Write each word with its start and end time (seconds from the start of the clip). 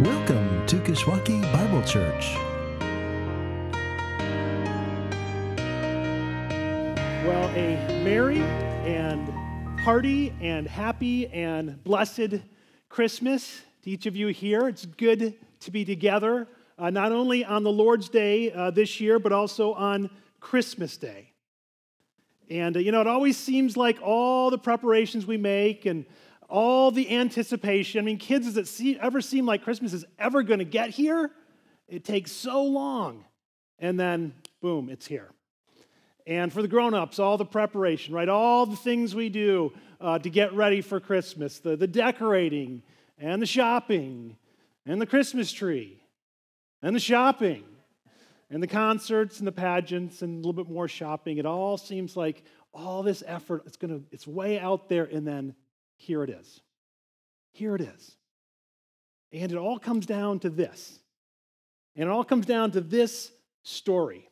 Welcome 0.00 0.66
to 0.68 0.76
Kishwaukee 0.78 1.42
Bible 1.52 1.82
Church. 1.82 2.34
Well, 7.26 7.50
a 7.50 8.02
merry 8.02 8.38
and 8.38 9.28
hearty 9.80 10.32
and 10.40 10.66
happy 10.66 11.28
and 11.28 11.84
blessed 11.84 12.40
Christmas 12.88 13.60
to 13.82 13.90
each 13.90 14.06
of 14.06 14.16
you 14.16 14.28
here. 14.28 14.66
It's 14.66 14.86
good 14.86 15.34
to 15.60 15.70
be 15.70 15.84
together, 15.84 16.48
uh, 16.78 16.88
not 16.88 17.12
only 17.12 17.44
on 17.44 17.62
the 17.62 17.70
Lord's 17.70 18.08
Day 18.08 18.50
uh, 18.50 18.70
this 18.70 18.98
year, 18.98 19.18
but 19.18 19.30
also 19.30 19.74
on 19.74 20.08
Christmas 20.40 20.96
Day. 20.96 21.32
And, 22.48 22.76
uh, 22.76 22.80
you 22.80 22.92
know, 22.92 23.02
it 23.02 23.06
always 23.06 23.36
seems 23.36 23.76
like 23.76 23.98
all 24.02 24.50
the 24.50 24.58
preparations 24.58 25.26
we 25.26 25.36
make 25.36 25.84
and 25.84 26.06
all 26.52 26.90
the 26.90 27.10
anticipation. 27.10 27.98
I 27.98 28.02
mean, 28.02 28.18
kids, 28.18 28.44
does 28.44 28.58
it 28.58 28.68
see, 28.68 28.98
ever 29.00 29.22
seem 29.22 29.46
like 29.46 29.64
Christmas 29.64 29.94
is 29.94 30.04
ever 30.18 30.42
going 30.42 30.58
to 30.58 30.66
get 30.66 30.90
here? 30.90 31.30
It 31.88 32.04
takes 32.04 32.30
so 32.30 32.62
long. 32.62 33.24
And 33.78 33.98
then, 33.98 34.34
boom, 34.60 34.90
it's 34.90 35.06
here. 35.06 35.30
And 36.26 36.52
for 36.52 36.60
the 36.60 36.68
grown 36.68 36.92
ups, 36.92 37.18
all 37.18 37.38
the 37.38 37.46
preparation, 37.46 38.14
right? 38.14 38.28
All 38.28 38.66
the 38.66 38.76
things 38.76 39.14
we 39.14 39.30
do 39.30 39.72
uh, 39.98 40.18
to 40.18 40.28
get 40.28 40.52
ready 40.52 40.82
for 40.82 41.00
Christmas 41.00 41.58
the, 41.58 41.74
the 41.74 41.86
decorating, 41.86 42.82
and 43.18 43.40
the 43.40 43.46
shopping, 43.46 44.36
and 44.84 45.00
the 45.00 45.06
Christmas 45.06 45.52
tree, 45.52 46.02
and 46.82 46.94
the 46.94 47.00
shopping, 47.00 47.64
and 48.50 48.62
the 48.62 48.66
concerts, 48.66 49.38
and 49.38 49.46
the 49.46 49.52
pageants, 49.52 50.20
and 50.20 50.34
a 50.34 50.36
little 50.46 50.52
bit 50.52 50.70
more 50.70 50.86
shopping. 50.86 51.38
It 51.38 51.46
all 51.46 51.78
seems 51.78 52.14
like 52.14 52.44
all 52.74 53.02
this 53.02 53.22
effort, 53.26 53.62
it's, 53.66 53.78
gonna, 53.78 54.00
it's 54.10 54.26
way 54.26 54.60
out 54.60 54.88
there, 54.90 55.04
and 55.04 55.26
then 55.26 55.54
here 56.02 56.24
it 56.24 56.30
is. 56.30 56.60
Here 57.52 57.76
it 57.76 57.80
is. 57.80 58.16
And 59.32 59.52
it 59.52 59.56
all 59.56 59.78
comes 59.78 60.04
down 60.04 60.40
to 60.40 60.50
this. 60.50 60.98
And 61.94 62.08
it 62.08 62.10
all 62.10 62.24
comes 62.24 62.44
down 62.44 62.72
to 62.72 62.80
this 62.80 63.30
story. 63.62 64.28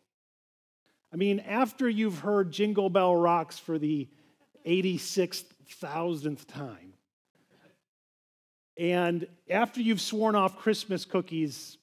I 1.13 1.17
mean, 1.17 1.41
after 1.41 1.89
you've 1.89 2.19
heard 2.19 2.51
Jingle 2.51 2.91
Bell 2.91 3.15
Rocks 3.15 3.59
for 3.59 3.79
the 3.79 4.09
86,000th 4.67 6.47
time, 6.47 6.95
and 8.77 9.27
after 9.49 9.81
you've 9.81 10.01
sworn 10.01 10.35
off 10.35 10.59
Christmas 10.59 11.05
cookies, 11.05 11.79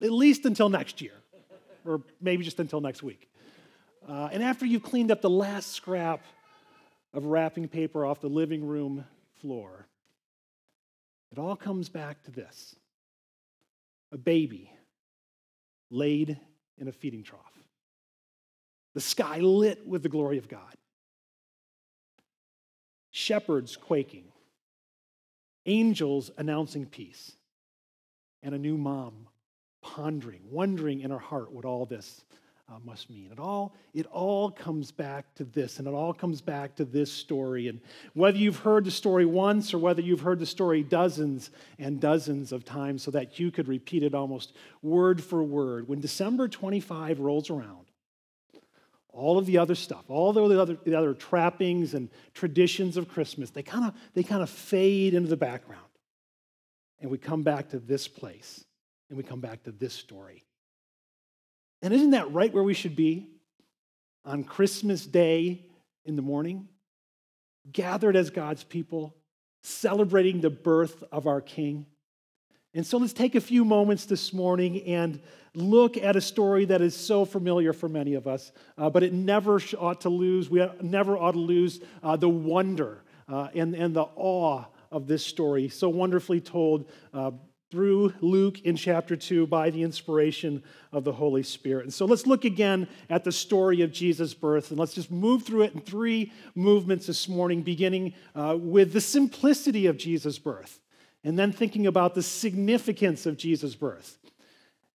at 0.00 0.12
least 0.12 0.46
until 0.46 0.68
next 0.70 1.02
year, 1.02 1.14
or 1.84 2.00
maybe 2.20 2.42
just 2.42 2.60
until 2.60 2.80
next 2.80 3.02
week, 3.02 3.28
uh, 4.08 4.28
and 4.32 4.42
after 4.42 4.64
you've 4.64 4.82
cleaned 4.82 5.10
up 5.10 5.20
the 5.20 5.30
last 5.30 5.72
scrap 5.72 6.22
of 7.14 7.24
wrapping 7.24 7.68
paper 7.68 8.04
off 8.04 8.20
the 8.20 8.28
living 8.28 8.66
room 8.66 9.04
floor. 9.40 9.86
It 11.32 11.38
all 11.38 11.56
comes 11.56 11.88
back 11.88 12.22
to 12.24 12.30
this. 12.30 12.76
A 14.12 14.18
baby 14.18 14.70
laid 15.90 16.38
in 16.78 16.88
a 16.88 16.92
feeding 16.92 17.22
trough, 17.22 17.40
the 18.94 19.00
sky 19.00 19.38
lit 19.38 19.86
with 19.86 20.02
the 20.02 20.08
glory 20.08 20.38
of 20.38 20.48
God, 20.48 20.74
shepherds 23.10 23.76
quaking, 23.76 24.24
angels 25.66 26.30
announcing 26.36 26.86
peace, 26.86 27.32
and 28.42 28.54
a 28.54 28.58
new 28.58 28.76
mom 28.76 29.28
pondering, 29.82 30.42
wondering 30.50 31.00
in 31.00 31.10
her 31.10 31.18
heart 31.18 31.52
what 31.52 31.64
all 31.64 31.86
this 31.86 32.24
uh, 32.68 32.78
must 32.84 33.10
mean. 33.10 33.28
It 33.30 33.38
all, 33.38 33.74
it 33.92 34.06
all 34.06 34.50
comes 34.50 34.90
back 34.90 35.34
to 35.34 35.44
this, 35.44 35.78
and 35.78 35.86
it 35.86 35.92
all 35.92 36.14
comes 36.14 36.40
back 36.40 36.74
to 36.76 36.84
this 36.84 37.12
story. 37.12 37.68
And 37.68 37.80
whether 38.14 38.38
you've 38.38 38.58
heard 38.58 38.84
the 38.84 38.90
story 38.90 39.26
once 39.26 39.74
or 39.74 39.78
whether 39.78 40.00
you've 40.00 40.20
heard 40.20 40.38
the 40.38 40.46
story 40.46 40.82
dozens 40.82 41.50
and 41.78 42.00
dozens 42.00 42.52
of 42.52 42.64
times 42.64 43.02
so 43.02 43.10
that 43.10 43.38
you 43.38 43.50
could 43.50 43.68
repeat 43.68 44.02
it 44.02 44.14
almost 44.14 44.54
word 44.82 45.22
for 45.22 45.42
word, 45.42 45.88
when 45.88 46.00
December 46.00 46.48
25 46.48 47.20
rolls 47.20 47.50
around, 47.50 47.86
all 49.12 49.38
of 49.38 49.46
the 49.46 49.58
other 49.58 49.74
stuff, 49.74 50.04
all 50.08 50.32
the 50.32 50.60
other, 50.60 50.76
the 50.84 50.96
other 50.96 51.14
trappings 51.14 51.94
and 51.94 52.08
traditions 52.32 52.96
of 52.96 53.08
Christmas, 53.08 53.50
they 53.50 53.62
kind 53.62 53.84
of 53.84 53.94
they 54.14 54.22
kind 54.24 54.42
of 54.42 54.50
fade 54.50 55.14
into 55.14 55.28
the 55.28 55.36
background. 55.36 55.82
And 57.00 57.10
we 57.10 57.18
come 57.18 57.42
back 57.42 57.68
to 57.70 57.78
this 57.78 58.08
place, 58.08 58.64
and 59.08 59.18
we 59.18 59.22
come 59.22 59.40
back 59.40 59.64
to 59.64 59.72
this 59.72 59.92
story. 59.92 60.44
And 61.84 61.92
isn't 61.92 62.12
that 62.12 62.32
right 62.32 62.50
where 62.50 62.62
we 62.62 62.72
should 62.72 62.96
be? 62.96 63.28
On 64.24 64.42
Christmas 64.42 65.04
Day 65.04 65.66
in 66.06 66.16
the 66.16 66.22
morning, 66.22 66.66
gathered 67.70 68.16
as 68.16 68.30
God's 68.30 68.64
people, 68.64 69.14
celebrating 69.62 70.40
the 70.40 70.48
birth 70.48 71.04
of 71.12 71.26
our 71.26 71.42
King. 71.42 71.84
And 72.72 72.86
so 72.86 72.96
let's 72.96 73.12
take 73.12 73.34
a 73.34 73.40
few 73.40 73.66
moments 73.66 74.06
this 74.06 74.32
morning 74.32 74.82
and 74.84 75.20
look 75.54 75.98
at 75.98 76.16
a 76.16 76.22
story 76.22 76.64
that 76.64 76.80
is 76.80 76.96
so 76.96 77.26
familiar 77.26 77.74
for 77.74 77.90
many 77.90 78.14
of 78.14 78.26
us, 78.26 78.50
uh, 78.78 78.88
but 78.88 79.02
it 79.02 79.12
never 79.12 79.60
ought 79.78 80.00
to 80.00 80.08
lose, 80.08 80.48
we 80.48 80.66
never 80.80 81.18
ought 81.18 81.32
to 81.32 81.38
lose 81.38 81.80
uh, 82.02 82.16
the 82.16 82.30
wonder 82.30 83.04
uh, 83.28 83.48
and, 83.54 83.74
and 83.74 83.94
the 83.94 84.06
awe 84.16 84.64
of 84.90 85.06
this 85.06 85.24
story, 85.24 85.68
so 85.68 85.90
wonderfully 85.90 86.40
told 86.40 86.88
uh, 87.12 87.30
through 87.74 88.14
Luke 88.20 88.60
in 88.60 88.76
chapter 88.76 89.16
2 89.16 89.48
by 89.48 89.68
the 89.68 89.82
inspiration 89.82 90.62
of 90.92 91.02
the 91.02 91.12
Holy 91.12 91.42
Spirit. 91.42 91.82
And 91.82 91.92
so 91.92 92.04
let's 92.04 92.24
look 92.24 92.44
again 92.44 92.86
at 93.10 93.24
the 93.24 93.32
story 93.32 93.82
of 93.82 93.90
Jesus' 93.90 94.32
birth, 94.32 94.70
and 94.70 94.78
let's 94.78 94.94
just 94.94 95.10
move 95.10 95.42
through 95.42 95.62
it 95.62 95.74
in 95.74 95.80
three 95.80 96.32
movements 96.54 97.08
this 97.08 97.28
morning, 97.28 97.62
beginning 97.62 98.14
uh, 98.36 98.56
with 98.60 98.92
the 98.92 99.00
simplicity 99.00 99.86
of 99.86 99.96
Jesus' 99.96 100.38
birth, 100.38 100.78
and 101.24 101.36
then 101.36 101.50
thinking 101.50 101.88
about 101.88 102.14
the 102.14 102.22
significance 102.22 103.26
of 103.26 103.36
Jesus' 103.36 103.74
birth, 103.74 104.18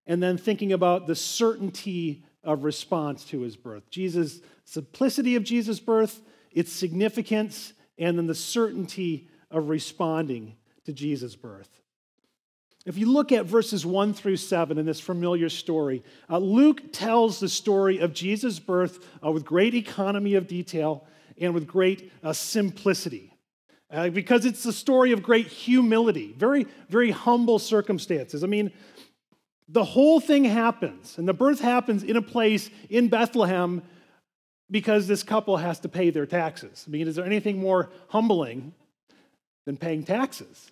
and 0.08 0.24
then 0.24 0.38
thinking 0.38 0.72
about 0.72 1.06
the 1.06 1.16
certainty 1.16 2.24
of 2.46 2.64
response 2.64 3.26
to 3.26 3.42
his 3.42 3.58
birth. 3.58 3.90
Jesus' 3.90 4.40
simplicity 4.64 5.36
of 5.36 5.44
Jesus' 5.44 5.82
birth, 5.82 6.22
its 6.54 6.72
significance, 6.72 7.74
and 7.98 8.18
then 8.18 8.28
the 8.28 8.34
certainty 8.34 9.28
of 9.52 9.68
responding 9.68 10.56
to 10.86 10.94
Jesus' 10.94 11.36
birth. 11.36 11.80
If 12.90 12.98
you 12.98 13.06
look 13.06 13.32
at 13.32 13.46
verses 13.46 13.86
1 13.86 14.16
through 14.16 14.38
7 14.38 14.80
in 14.80 14.86
this 14.88 15.00
familiar 15.00 15.48
story, 15.50 16.04
uh, 16.28 16.40
Luke 16.40 16.92
tells 16.92 17.40
the 17.40 17.48
story 17.48 18.00
of 18.00 18.16
Jesus' 18.16 18.58
birth 18.58 19.06
uh, 19.24 19.30
with 19.30 19.46
great 19.46 19.76
economy 19.76 20.34
of 20.34 20.48
detail 20.48 21.06
and 21.40 21.54
with 21.54 21.68
great 21.68 22.12
uh, 22.24 22.34
simplicity. 22.34 23.32
Uh, 23.92 24.10
because 24.10 24.44
it's 24.44 24.66
a 24.66 24.74
story 24.74 25.12
of 25.12 25.22
great 25.22 25.46
humility, 25.46 26.34
very, 26.36 26.66
very 26.90 27.12
humble 27.12 27.60
circumstances. 27.60 28.44
I 28.44 28.48
mean, 28.48 28.72
the 29.68 29.84
whole 29.84 30.20
thing 30.20 30.44
happens, 30.44 31.20
and 31.20 31.28
the 31.28 31.34
birth 31.34 31.60
happens 31.60 32.02
in 32.02 32.18
a 32.18 32.24
place 32.24 32.72
in 32.90 33.08
Bethlehem 33.08 33.84
because 34.72 35.08
this 35.08 35.22
couple 35.22 35.58
has 35.58 35.80
to 35.82 35.90
pay 35.90 36.10
their 36.10 36.26
taxes. 36.26 36.86
I 36.88 36.90
mean, 36.90 37.08
is 37.08 37.18
there 37.18 37.26
anything 37.26 37.60
more 37.60 37.92
humbling 38.08 38.74
than 39.68 39.78
paying 39.78 40.06
taxes? 40.06 40.72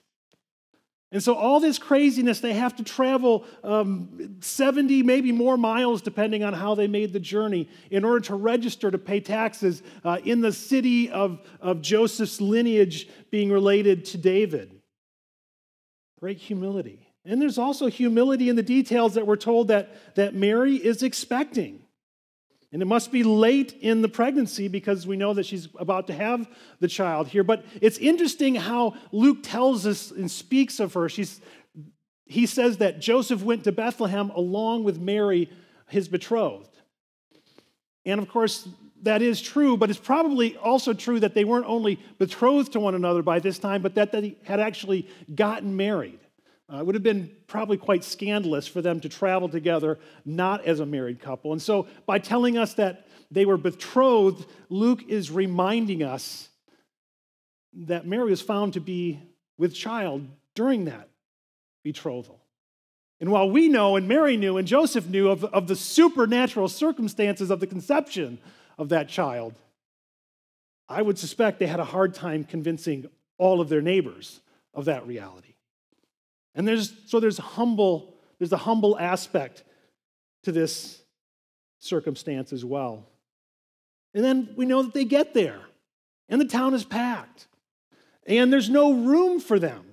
And 1.12 1.24
so, 1.24 1.36
all 1.36 1.62
this 1.62 1.80
craziness, 1.80 2.42
they 2.42 2.54
have 2.54 2.76
to 2.76 2.84
travel 2.84 3.46
um, 3.64 4.38
70, 4.42 5.04
maybe 5.04 5.32
more 5.32 5.56
miles, 5.56 6.02
depending 6.02 6.44
on 6.44 6.54
how 6.54 6.76
they 6.76 6.88
made 6.88 7.14
the 7.14 7.20
journey, 7.20 7.70
in 7.90 8.04
order 8.04 8.20
to 8.22 8.36
register 8.36 8.92
to 8.92 8.98
pay 8.98 9.22
taxes 9.22 9.84
uh, 10.04 10.18
in 10.26 10.42
the 10.42 10.52
city 10.52 11.10
of, 11.10 11.40
of 11.62 11.82
Joseph's 11.82 12.42
lineage 12.42 13.08
being 13.32 13.50
related 13.50 14.04
to 14.06 14.18
David. 14.18 14.82
Great 16.20 16.40
humility. 16.40 17.08
And 17.24 17.42
there's 17.42 17.58
also 17.58 17.88
humility 17.88 18.50
in 18.50 18.58
the 18.58 18.64
details 18.64 19.14
that 19.14 19.26
we're 19.26 19.38
told 19.38 19.70
that, 19.70 20.16
that 20.16 20.34
Mary 20.34 20.76
is 20.76 21.04
expecting. 21.04 21.84
And 22.72 22.82
it 22.82 22.86
must 22.86 23.12
be 23.12 23.24
late 23.24 23.74
in 23.80 24.02
the 24.02 24.10
pregnancy 24.10 24.68
because 24.68 25.08
we 25.08 25.16
know 25.16 25.34
that 25.34 25.46
she's 25.46 25.70
about 25.80 26.08
to 26.08 26.14
have 26.14 26.50
the 26.80 26.88
child 26.88 27.28
here. 27.30 27.44
But 27.44 27.64
it's 27.82 27.98
interesting 27.98 28.56
how 28.56 28.96
Luke 29.12 29.40
tells 29.42 29.86
us 29.86 30.12
and 30.12 30.30
speaks 30.30 30.80
of 30.80 30.94
her. 30.94 31.08
She's, 31.08 31.40
he 32.26 32.46
says 32.46 32.78
that 32.78 33.00
Joseph 33.00 33.42
went 33.42 33.64
to 33.64 33.72
Bethlehem 33.72 34.32
along 34.32 34.84
with 34.84 35.00
Mary, 35.00 35.50
his 35.88 36.10
betrothed. 36.10 36.78
And 38.06 38.20
of 38.20 38.28
course, 38.28 38.68
that 39.04 39.22
is 39.22 39.42
true, 39.42 39.78
but 39.78 39.90
it's 39.90 40.00
probably 40.00 40.58
also 40.58 40.94
true 40.94 41.20
that 41.22 41.34
they 41.34 41.46
weren't 41.46 41.68
only 41.68 42.00
betrothed 42.18 42.74
to 42.74 42.80
one 42.80 42.96
another 42.96 43.22
by 43.22 43.40
this 43.40 43.60
time, 43.60 43.82
but 43.82 43.96
that 43.96 44.12
they 44.12 44.36
had 44.44 44.60
actually 44.60 45.08
gotten 45.34 45.78
married. 45.78 46.20
Uh, 46.72 46.80
it 46.80 46.86
would 46.86 46.96
have 46.96 47.04
been 47.04 47.32
probably 47.48 47.78
quite 47.78 48.04
scandalous 48.04 48.68
for 48.68 48.82
them 48.82 49.00
to 49.00 49.08
travel 49.08 49.48
together 49.48 49.98
not 50.26 50.66
as 50.66 50.80
a 50.80 50.86
married 50.86 51.22
couple. 51.22 51.54
And 51.54 51.62
so, 51.62 51.88
by 52.06 52.20
telling 52.20 52.58
us 52.58 52.74
that 52.74 53.08
they 53.32 53.46
were 53.46 53.58
betrothed, 53.58 54.46
Luke 54.70 55.04
is 55.08 55.32
reminding 55.32 56.04
us 56.04 56.50
that 57.74 58.06
Mary 58.06 58.30
was 58.30 58.42
found 58.42 58.74
to 58.74 58.82
be 58.82 59.20
with 59.58 59.74
child 59.74 60.28
during 60.56 60.86
that 60.86 61.10
betrothal. 61.84 62.42
And 63.20 63.32
while 63.32 63.50
we 63.50 63.68
know, 63.68 63.96
and 63.96 64.08
Mary 64.08 64.38
knew, 64.38 64.58
and 64.58 64.68
Joseph 64.68 65.08
knew 65.08 65.30
of, 65.30 65.44
of 65.46 65.68
the 65.68 65.76
supernatural 65.76 66.68
circumstances 66.68 67.50
of 67.50 67.60
the 67.60 67.68
conception 67.68 68.40
of 68.78 68.90
that 68.90 69.10
child, 69.10 69.56
I 70.88 71.02
would 71.02 71.18
suspect 71.18 71.60
they 71.60 71.68
had 71.68 71.80
a 71.80 71.86
hard 71.86 72.14
time 72.14 72.44
convincing 72.44 73.10
all 73.38 73.60
of 73.60 73.70
their 73.70 73.82
neighbors 73.82 74.40
of 74.74 74.86
that 74.86 75.08
reality. 75.08 75.57
And 76.58 76.68
there's 76.68 76.92
so 77.06 77.20
there's 77.20 77.38
humble, 77.38 78.16
there's 78.40 78.52
a 78.52 78.58
humble 78.58 78.98
aspect 79.00 79.64
to 80.44 80.52
this 80.52 81.02
circumstance 81.80 82.52
as 82.52 82.66
well. 82.66 83.06
And 84.16 84.24
then 84.24 84.50
we 84.58 84.66
know 84.66 84.82
that 84.82 84.96
they 84.96 85.06
get 85.06 85.36
there, 85.36 85.60
and 86.28 86.42
the 86.42 86.46
town 86.46 86.74
is 86.74 86.84
packed, 86.84 87.48
and 88.26 88.52
there's 88.52 88.70
no 88.70 88.92
room 88.92 89.40
for 89.40 89.60
them. 89.60 89.86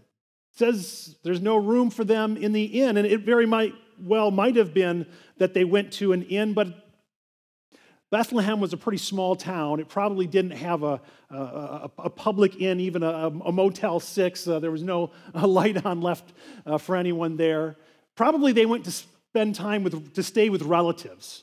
It 0.55 0.58
says 0.58 1.16
there's 1.22 1.43
no 1.43 1.56
room 1.56 1.90
for 1.90 2.02
them 2.02 2.38
in 2.38 2.52
the 2.52 2.64
inn, 2.64 2.96
and 2.96 3.06
it 3.06 3.20
very 3.20 3.46
might 3.46 3.75
well 4.02 4.31
might 4.31 4.56
have 4.56 4.72
been 4.72 5.06
that 5.37 5.52
they 5.52 5.64
went 5.64 5.93
to 5.94 6.12
an 6.12 6.22
inn, 6.22 6.55
but 6.55 6.84
Bethlehem 8.14 8.61
was 8.61 8.72
a 8.72 8.76
pretty 8.76 8.99
small 8.99 9.34
town. 9.34 9.81
It 9.81 9.88
probably 9.88 10.28
didn't 10.28 10.52
have 10.52 10.84
a, 10.84 11.00
a, 11.31 11.90
a 11.99 12.08
public 12.08 12.61
inn, 12.61 12.78
even 12.78 13.02
a, 13.02 13.08
a 13.11 13.50
Motel 13.50 13.99
6. 13.99 14.46
Uh, 14.46 14.61
there 14.61 14.70
was 14.70 14.84
no 14.84 15.11
light 15.34 15.84
on 15.84 16.00
left 16.00 16.32
uh, 16.64 16.78
for 16.78 16.94
anyone 16.94 17.37
there. 17.37 17.75
Probably 18.14 18.52
they 18.52 18.66
went 18.66 18.84
to 18.84 18.93
spend 18.93 19.56
time 19.56 19.82
with, 19.82 20.14
to 20.14 20.22
stay 20.22 20.49
with 20.49 20.62
relatives. 20.62 21.43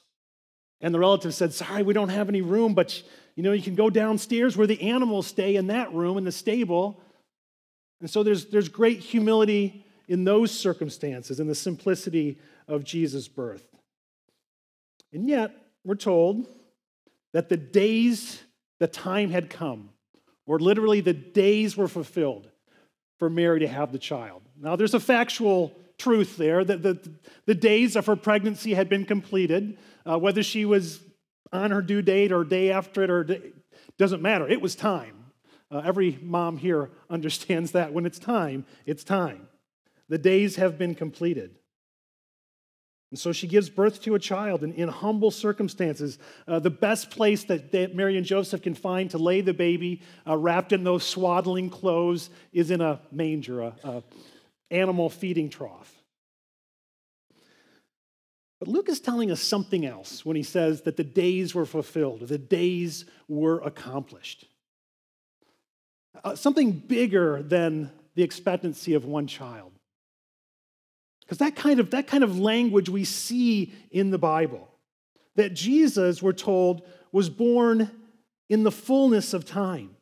And 0.79 0.94
the 0.94 1.00
relatives 1.00 1.35
said, 1.35 1.53
Sorry, 1.53 1.83
we 1.83 1.94
don't 1.94 2.07
have 2.07 2.29
any 2.29 2.41
room, 2.41 2.73
but 2.73 3.03
you 3.35 3.44
know, 3.44 3.51
you 3.51 3.62
can 3.62 3.75
go 3.75 3.89
downstairs 3.89 4.56
where 4.56 4.65
the 4.65 4.81
animals 4.81 5.27
stay 5.27 5.57
in 5.57 5.68
that 5.68 5.91
room 5.94 6.18
in 6.18 6.23
the 6.23 6.31
stable. 6.31 7.01
And 8.00 8.09
so 8.09 8.23
there's, 8.23 8.45
there's 8.45 8.69
great 8.69 9.00
humility 9.00 9.85
in 10.07 10.23
those 10.23 10.51
circumstances, 10.51 11.41
in 11.41 11.47
the 11.47 11.53
simplicity 11.53 12.39
of 12.69 12.85
Jesus' 12.85 13.27
birth. 13.27 13.68
And 15.12 15.27
yet, 15.27 15.51
we're 15.83 15.95
told 15.95 16.47
that 17.33 17.50
the 17.50 17.57
days, 17.57 18.42
the 18.80 18.88
time 18.88 19.30
had 19.30 19.50
come, 19.50 19.89
or 20.45 20.60
literally 20.60 21.01
the 21.01 21.13
days 21.13 21.78
were 21.78 21.88
fulfilled 21.88 22.50
for 23.19 23.30
Mary 23.30 23.60
to 23.60 23.68
have 23.68 23.92
the 23.92 24.00
child. 24.00 24.42
Now, 24.60 24.75
there's 24.75 24.94
a 24.94 25.00
factual 25.00 25.74
truth 25.98 26.38
there 26.38 26.63
that 26.63 26.81
the, 26.81 27.00
the 27.45 27.56
days 27.56 27.95
of 27.95 28.07
her 28.07 28.16
pregnancy 28.16 28.74
had 28.74 28.89
been 28.89 29.06
completed, 29.06 29.78
uh, 30.06 30.18
whether 30.18 30.42
she 30.42 30.66
was 30.66 31.00
on 31.54 31.72
her 31.72 31.81
due 31.81 32.01
date 32.01 32.31
or 32.31 32.44
day 32.44 32.72
after 32.72 33.04
it 33.04 33.10
or 33.10 33.24
day, 33.24 33.51
doesn't 33.98 34.22
matter. 34.22 34.48
It 34.48 34.62
was 34.62 34.75
time. 34.75 35.25
Uh, 35.69 35.81
every 35.86 36.18
mom 36.22 36.57
here 36.57 36.89
understands 37.10 37.72
that 37.74 37.94
when 37.94 38.06
it's 38.06 38.19
time, 38.19 38.66
it's 38.86 39.04
time. 39.04 39.48
The 40.10 40.18
days 40.18 40.56
have 40.57 40.78
been 40.78 40.95
completed. 40.95 41.57
And 43.12 43.19
so 43.19 43.34
she 43.34 43.46
gives 43.46 43.69
birth 43.69 44.02
to 44.04 44.16
a 44.16 44.19
child 44.19 44.63
in, 44.63 44.74
in 44.74 44.88
humble 44.88 45.31
circumstances. 45.31 46.18
Uh, 46.48 46.60
the 46.60 46.69
best 46.69 47.12
place 47.12 47.44
that, 47.46 47.72
that, 47.74 47.94
Mary 47.94 48.16
and 48.16 48.25
Joseph 48.25 48.62
can 48.62 48.74
find 48.74 49.12
to 49.12 49.18
lay 49.18 49.42
the 49.42 49.54
baby, 49.54 50.02
uh, 50.25 50.38
wrapped 50.38 50.72
in 50.72 50.86
those 50.86 51.04
swaddling 51.04 51.69
clothes, 51.69 52.30
is 52.54 52.72
in 52.72 52.80
a 52.80 53.02
manger, 53.12 53.62
a, 53.62 53.75
a 53.84 54.04
animal 54.72 55.10
feeding 55.10 55.50
trough. 55.50 55.94
But 58.60 58.69
Luke 58.69 58.88
is 58.88 59.02
telling 59.02 59.30
us 59.30 59.42
something 59.42 59.86
else 59.86 60.24
when 60.24 60.38
he 60.38 60.44
says 60.44 60.84
that 60.84 60.96
the 60.96 61.04
days 61.04 61.54
were 61.54 61.66
fulfilled, 61.66 62.22
the 62.22 62.38
days 62.38 63.06
were 63.28 63.60
accomplished. 63.60 64.46
Uh, 66.24 66.36
something 66.36 66.72
bigger 66.72 67.42
than 67.42 67.92
the 68.16 68.24
expectancy 68.24 68.94
of 68.94 69.04
one 69.04 69.28
child. 69.28 69.70
Because 71.31 71.48
that 71.48 71.56
kind 71.56 71.80
of 71.80 71.92
that 71.92 72.07
kind 72.07 72.25
of 72.25 72.39
language 72.39 72.89
we 72.89 73.06
see 73.06 73.72
in 73.89 74.12
the 74.12 74.18
Bible. 74.18 74.68
That 75.38 75.54
Jesus, 75.54 76.22
we're 76.22 76.33
told, 76.33 76.81
was 77.13 77.30
born 77.30 77.89
in 78.50 78.63
the 78.63 78.72
fullness 78.72 79.33
of 79.33 79.45
time. 79.45 79.95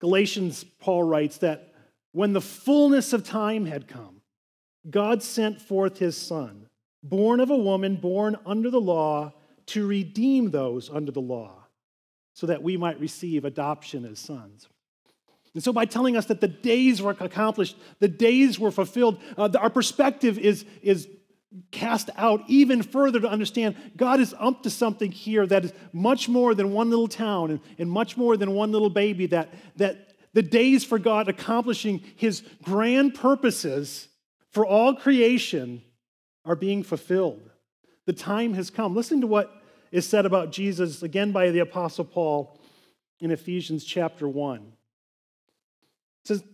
Galatians, 0.00 0.64
Paul 0.80 1.04
writes 1.04 1.38
that 1.38 1.74
when 2.10 2.32
the 2.32 2.40
fullness 2.40 3.12
of 3.12 3.22
time 3.22 3.66
had 3.66 3.86
come, 3.86 4.20
God 4.90 5.22
sent 5.22 5.60
forth 5.60 5.98
his 5.98 6.16
son, 6.16 6.66
born 7.00 7.38
of 7.38 7.50
a 7.50 7.56
woman, 7.56 7.94
born 7.94 8.36
under 8.44 8.68
the 8.68 8.80
law, 8.80 9.32
to 9.66 9.86
redeem 9.86 10.50
those 10.50 10.90
under 10.90 11.12
the 11.12 11.20
law, 11.20 11.68
so 12.34 12.48
that 12.48 12.64
we 12.64 12.76
might 12.76 12.98
receive 12.98 13.44
adoption 13.44 14.04
as 14.04 14.18
sons. 14.18 14.66
And 15.54 15.62
so, 15.62 15.72
by 15.72 15.86
telling 15.86 16.16
us 16.16 16.26
that 16.26 16.40
the 16.40 16.48
days 16.48 17.00
were 17.00 17.16
accomplished, 17.18 17.76
the 18.00 18.08
days 18.08 18.58
were 18.58 18.70
fulfilled, 18.70 19.20
uh, 19.36 19.48
our 19.58 19.70
perspective 19.70 20.38
is, 20.38 20.64
is 20.82 21.08
cast 21.70 22.10
out 22.16 22.42
even 22.46 22.82
further 22.82 23.20
to 23.20 23.28
understand 23.28 23.74
God 23.96 24.20
is 24.20 24.34
up 24.38 24.62
to 24.64 24.70
something 24.70 25.10
here 25.10 25.46
that 25.46 25.64
is 25.64 25.72
much 25.92 26.28
more 26.28 26.54
than 26.54 26.72
one 26.72 26.90
little 26.90 27.08
town 27.08 27.50
and, 27.50 27.60
and 27.78 27.90
much 27.90 28.16
more 28.16 28.36
than 28.36 28.52
one 28.52 28.72
little 28.72 28.90
baby, 28.90 29.26
that, 29.26 29.52
that 29.76 30.08
the 30.34 30.42
days 30.42 30.84
for 30.84 30.98
God 30.98 31.28
accomplishing 31.28 32.02
his 32.16 32.42
grand 32.62 33.14
purposes 33.14 34.08
for 34.50 34.66
all 34.66 34.94
creation 34.94 35.82
are 36.44 36.56
being 36.56 36.82
fulfilled. 36.82 37.50
The 38.06 38.12
time 38.12 38.54
has 38.54 38.70
come. 38.70 38.94
Listen 38.94 39.20
to 39.22 39.26
what 39.26 39.52
is 39.90 40.06
said 40.06 40.26
about 40.26 40.52
Jesus 40.52 41.02
again 41.02 41.32
by 41.32 41.50
the 41.50 41.58
Apostle 41.60 42.04
Paul 42.04 42.58
in 43.20 43.30
Ephesians 43.30 43.84
chapter 43.84 44.28
1 44.28 44.72
says 46.28 46.44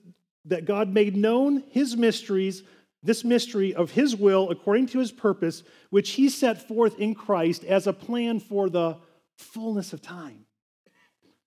that 0.47 0.65
God 0.65 0.89
made 0.89 1.17
known 1.17 1.63
his 1.71 1.97
mysteries, 1.97 2.63
this 3.03 3.25
mystery 3.25 3.75
of 3.75 3.91
his 3.91 4.17
will 4.17 4.51
according 4.51 4.87
to 4.89 4.99
his 4.99 5.13
purpose, 5.13 5.63
which 5.91 6.13
he 6.13 6.29
set 6.29 6.67
forth 6.67 6.99
in 6.99 7.15
Christ 7.15 7.65
as 7.65 7.87
a 7.87 7.93
plan 7.93 8.41
for 8.41 8.69
the 8.69 8.97
fullness 9.37 9.93
of 9.93 10.01
time. 10.01 10.47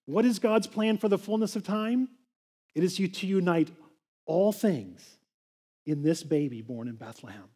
What 0.06 0.26
is 0.26 0.40
God's 0.40 0.68
plan 0.68 0.98
for 0.98 1.10
the 1.10 1.18
fullness 1.18 1.56
of 1.56 1.64
time? 1.64 2.10
It 2.76 2.84
is 2.84 2.96
to 2.96 3.28
unite 3.28 3.72
all 4.26 4.52
things 4.52 5.18
in 5.86 6.04
this 6.04 6.24
baby 6.24 6.62
born 6.62 6.88
in 6.88 6.96
Bethlehem. 6.96 7.50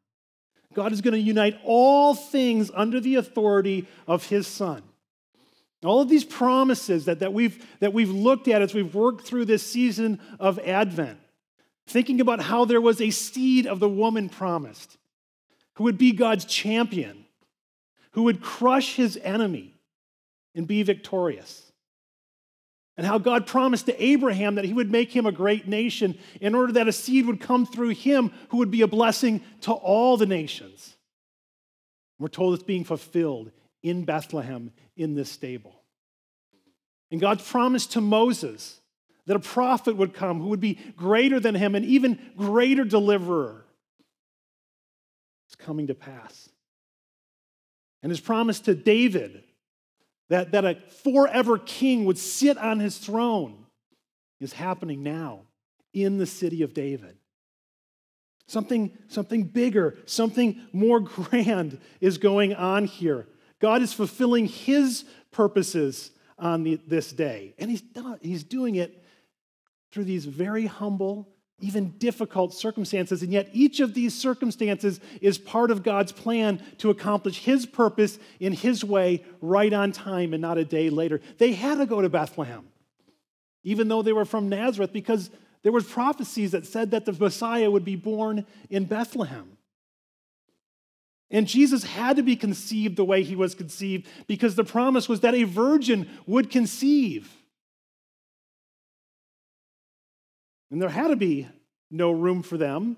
God 0.74 0.94
is 0.94 1.02
going 1.02 1.14
to 1.14 1.20
unite 1.20 1.60
all 1.64 2.16
things 2.16 2.72
under 2.74 3.00
the 3.00 3.16
authority 3.16 3.88
of 4.08 4.26
his 4.28 4.48
son. 4.48 4.84
All 5.84 6.02
of 6.02 6.10
these 6.10 6.24
promises 6.24 7.06
that, 7.06 7.20
that, 7.20 7.34
we've, 7.34 7.66
that 7.80 7.94
we've 7.94 8.10
looked 8.10 8.48
at 8.48 8.62
as 8.62 8.74
we've 8.74 8.94
worked 8.94 9.26
through 9.26 9.46
this 9.46 9.66
season 9.66 10.20
of 10.40 10.60
Advent, 10.60 11.20
thinking 11.88 12.22
about 12.22 12.40
how 12.40 12.66
there 12.66 12.82
was 12.82 13.02
a 13.02 13.10
seed 13.10 13.66
of 13.66 13.80
the 13.80 13.90
woman 13.90 14.30
promised 14.30 14.98
who 15.76 15.86
would 15.86 15.98
be 15.98 16.12
God's 16.12 16.46
champion, 16.46 17.26
who 18.12 18.24
would 18.24 18.42
crush 18.42 18.96
his 18.96 19.18
enemy 19.24 19.74
and 20.54 20.68
be 20.68 20.84
victorious. 20.84 21.72
And 22.98 23.08
how 23.08 23.18
God 23.18 23.48
promised 23.48 23.88
to 23.88 24.04
Abraham 24.04 24.56
that 24.56 24.66
he 24.66 24.74
would 24.74 24.92
make 24.92 25.16
him 25.16 25.26
a 25.26 25.32
great 25.32 25.68
nation 25.68 26.20
in 26.40 26.54
order 26.54 26.74
that 26.74 26.90
a 26.90 26.94
seed 26.94 27.26
would 27.26 27.40
come 27.40 27.66
through 27.66 27.90
him 27.90 28.32
who 28.50 28.58
would 28.58 28.70
be 28.70 28.82
a 28.82 28.88
blessing 28.88 29.42
to 29.62 29.72
all 29.72 30.18
the 30.18 30.26
nations. 30.28 30.96
We're 32.20 32.28
told 32.28 32.54
it's 32.54 32.64
being 32.64 32.84
fulfilled 32.84 33.52
in 33.84 34.06
Bethlehem 34.06 34.72
in 34.96 35.16
this 35.16 35.32
stable. 35.32 35.82
And 37.12 37.20
God 37.20 37.44
promised 37.44 37.94
to 37.94 38.02
Moses 38.02 38.80
that 39.26 39.36
a 39.36 39.40
prophet 39.40 39.96
would 39.98 40.14
come 40.14 40.40
who 40.40 40.50
would 40.50 40.62
be 40.62 40.80
greater 40.96 41.40
than 41.40 41.56
him, 41.56 41.76
an 41.76 41.84
even 41.84 42.20
greater 42.36 42.84
deliverer. 42.84 43.66
It's 45.48 45.56
coming 45.56 45.88
to 45.88 45.96
pass. 45.96 46.50
And 48.02 48.10
his 48.10 48.20
promise 48.20 48.60
to 48.62 48.74
David 48.74 49.44
that, 50.30 50.52
that 50.54 50.66
a 50.66 50.76
forever 51.04 51.58
king 51.58 52.06
would 52.06 52.18
sit 52.18 52.58
on 52.58 52.80
his 52.80 52.98
throne 52.98 53.66
is 54.40 54.54
happening 54.54 55.04
now 55.04 55.42
in 55.94 56.18
the 56.18 56.26
city 56.26 56.64
of 56.64 56.74
David. 56.74 57.18
Something, 58.48 58.98
something 59.08 59.44
bigger, 59.44 59.98
something 60.06 60.62
more 60.74 61.00
grand 61.00 61.80
is 62.00 62.18
going 62.18 62.54
on 62.54 62.86
here. 62.86 63.28
God 63.62 63.82
is 63.82 63.94
fulfilling 63.94 64.48
his 64.48 65.06
purposes 65.32 66.12
on 66.38 66.64
the, 66.64 66.80
this 66.88 67.14
day. 67.14 67.54
And 67.60 67.70
he's, 67.70 67.82
done, 67.82 68.20
he's 68.22 68.44
doing 68.44 68.76
it 68.76 69.04
through 69.92 70.06
these 70.06 70.26
very 70.26 70.66
humble, 70.66 71.30
even 71.60 71.92
difficult 72.00 72.54
circumstances. 72.54 73.22
And 73.22 73.32
yet, 73.32 73.50
each 73.54 73.80
of 73.80 73.94
these 73.94 74.16
circumstances 74.16 75.00
is 75.22 75.38
part 75.38 75.70
of 75.70 75.84
God's 75.84 76.12
plan 76.12 76.62
to 76.80 76.90
accomplish 76.90 77.38
his 77.44 77.66
purpose 77.66 78.18
in 78.40 78.54
his 78.54 78.84
way, 78.84 79.24
right 79.40 79.72
on 79.72 79.92
time 79.92 80.34
and 80.34 80.42
not 80.42 80.58
a 80.58 80.66
day 80.66 80.90
later. 80.90 81.22
They 81.38 81.54
had 81.54 81.78
to 81.78 81.86
go 81.86 82.02
to 82.02 82.10
Bethlehem, 82.10 82.68
even 83.64 83.88
though 83.88 84.02
they 84.02 84.14
were 84.14 84.26
from 84.26 84.50
Nazareth, 84.50 84.92
because 84.92 85.30
there 85.62 85.72
were 85.72 85.82
prophecies 85.82 86.52
that 86.52 86.66
said 86.66 86.92
that 86.92 87.06
the 87.06 87.14
Messiah 87.14 87.70
would 87.70 87.86
be 87.86 87.96
born 87.96 88.48
in 88.72 88.86
Bethlehem. 88.86 89.58
And 91.32 91.48
Jesus 91.48 91.86
had 91.86 92.18
to 92.18 92.24
be 92.24 92.36
conceived 92.36 92.98
the 92.98 93.06
way 93.06 93.24
he 93.24 93.38
was 93.38 93.56
conceived 93.56 94.08
because 94.28 94.56
the 94.56 94.66
promise 94.66 95.08
was 95.08 95.22
that 95.22 95.34
a 95.34 95.44
virgin 95.44 96.10
would 96.28 96.52
conceive. 96.52 97.34
And 100.70 100.82
there 100.82 100.90
had 100.90 101.08
to 101.08 101.16
be 101.16 101.48
no 101.90 102.12
room 102.12 102.44
for 102.44 102.58
them, 102.58 102.98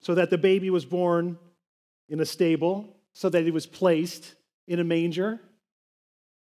so 0.00 0.14
that 0.14 0.30
the 0.30 0.38
baby 0.38 0.70
was 0.70 0.84
born 0.84 1.38
in 2.08 2.20
a 2.20 2.26
stable, 2.26 2.96
so 3.12 3.28
that 3.28 3.44
he 3.44 3.50
was 3.50 3.66
placed 3.66 4.34
in 4.68 4.78
a 4.78 4.84
manger. 4.84 5.40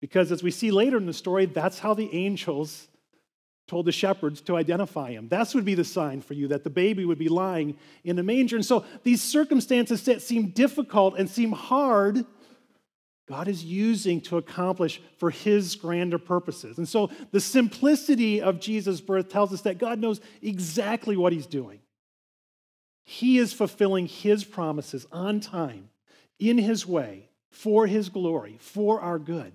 Because 0.00 0.30
as 0.30 0.42
we 0.42 0.50
see 0.50 0.70
later 0.70 0.96
in 0.96 1.06
the 1.06 1.12
story, 1.12 1.46
that's 1.46 1.78
how 1.78 1.94
the 1.94 2.14
angels 2.14 2.88
told 3.68 3.86
the 3.86 3.92
shepherds 3.92 4.40
to 4.40 4.56
identify 4.56 5.10
him. 5.10 5.28
That 5.28 5.54
would 5.54 5.64
be 5.64 5.74
the 5.74 5.84
sign 5.84 6.22
for 6.22 6.34
you 6.34 6.48
that 6.48 6.64
the 6.64 6.70
baby 6.70 7.04
would 7.04 7.18
be 7.18 7.28
lying 7.28 7.76
in 8.02 8.18
a 8.18 8.22
manger. 8.22 8.56
And 8.56 8.64
so 8.64 8.84
these 9.04 9.22
circumstances 9.22 10.02
that 10.04 10.22
seem 10.22 10.48
difficult 10.48 11.18
and 11.18 11.28
seem 11.28 11.52
hard, 11.52 12.24
God 13.28 13.46
is 13.46 13.62
using 13.62 14.22
to 14.22 14.38
accomplish 14.38 15.02
for 15.18 15.30
his 15.30 15.76
grander 15.76 16.18
purposes. 16.18 16.78
And 16.78 16.88
so 16.88 17.10
the 17.30 17.40
simplicity 17.40 18.40
of 18.40 18.58
Jesus' 18.58 19.02
birth 19.02 19.28
tells 19.28 19.52
us 19.52 19.60
that 19.60 19.78
God 19.78 19.98
knows 19.98 20.20
exactly 20.40 21.16
what 21.16 21.34
he's 21.34 21.46
doing. 21.46 21.80
He 23.04 23.38
is 23.38 23.52
fulfilling 23.52 24.06
his 24.06 24.44
promises 24.44 25.06
on 25.12 25.40
time, 25.40 25.90
in 26.38 26.56
his 26.58 26.86
way, 26.86 27.28
for 27.50 27.86
his 27.86 28.08
glory, 28.08 28.56
for 28.60 29.00
our 29.00 29.18
good. 29.18 29.52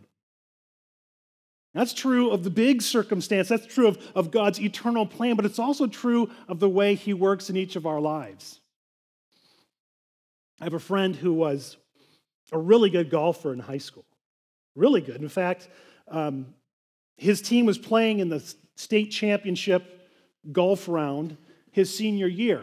That's 1.74 1.94
true 1.94 2.30
of 2.30 2.44
the 2.44 2.50
big 2.50 2.82
circumstance. 2.82 3.50
That's 3.50 3.66
true 3.66 3.88
of, 3.88 3.98
of 4.16 4.30
God's 4.30 4.60
eternal 4.60 5.06
plan, 5.06 5.36
but 5.36 5.46
it's 5.46 5.60
also 5.60 5.88
true 5.88 6.30
of 6.48 6.60
the 6.60 6.70
way 6.70 6.96
He 6.96 7.14
works 7.14 7.50
in 7.50 7.58
each 7.58 7.76
of 7.76 7.86
our 7.86 8.00
lives. 8.00 8.60
I 10.62 10.66
have 10.66 10.76
a 10.76 10.80
friend 10.80 11.16
who 11.16 11.34
was 11.34 11.78
a 12.52 12.58
really 12.58 12.90
good 12.90 13.10
golfer 13.10 13.52
in 13.52 13.60
high 13.60 13.80
school. 13.80 14.06
Really 14.76 15.02
good. 15.02 15.22
In 15.22 15.30
fact, 15.30 15.68
um, 16.08 16.54
his 17.18 17.42
team 17.42 17.66
was 17.66 17.78
playing 17.78 18.20
in 18.20 18.30
the 18.30 18.54
state 18.76 19.12
championship 19.12 20.10
golf 20.52 20.88
round 20.88 21.38
his 21.72 21.96
senior 21.96 22.28
year, 22.28 22.62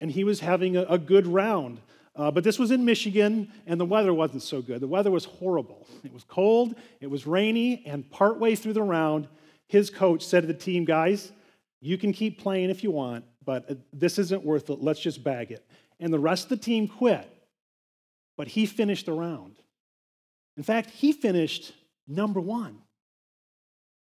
and 0.00 0.10
he 0.10 0.24
was 0.24 0.40
having 0.40 0.76
a, 0.76 0.82
a 0.82 0.98
good 0.98 1.26
round. 1.26 1.80
Uh, 2.16 2.30
but 2.30 2.42
this 2.42 2.58
was 2.58 2.70
in 2.70 2.84
Michigan, 2.84 3.52
and 3.66 3.78
the 3.78 3.84
weather 3.84 4.14
wasn't 4.14 4.42
so 4.42 4.62
good. 4.62 4.80
The 4.80 4.88
weather 4.88 5.10
was 5.10 5.26
horrible. 5.26 5.86
It 6.02 6.14
was 6.14 6.24
cold, 6.24 6.74
it 7.00 7.10
was 7.10 7.26
rainy, 7.26 7.84
and 7.84 8.10
partway 8.10 8.54
through 8.54 8.72
the 8.72 8.82
round, 8.82 9.28
his 9.68 9.90
coach 9.90 10.24
said 10.24 10.40
to 10.40 10.46
the 10.46 10.54
team, 10.54 10.86
Guys, 10.86 11.30
you 11.82 11.98
can 11.98 12.12
keep 12.12 12.40
playing 12.40 12.70
if 12.70 12.82
you 12.82 12.90
want, 12.90 13.24
but 13.44 13.70
uh, 13.70 13.74
this 13.92 14.18
isn't 14.18 14.44
worth 14.44 14.70
it. 14.70 14.82
Let's 14.82 15.00
just 15.00 15.22
bag 15.22 15.50
it. 15.50 15.68
And 16.00 16.12
the 16.12 16.18
rest 16.18 16.44
of 16.44 16.48
the 16.50 16.56
team 16.56 16.88
quit, 16.88 17.28
but 18.38 18.48
he 18.48 18.64
finished 18.64 19.06
the 19.06 19.12
round. 19.12 19.56
In 20.56 20.62
fact, 20.62 20.90
he 20.90 21.12
finished 21.12 21.72
number 22.08 22.40
one. 22.40 22.78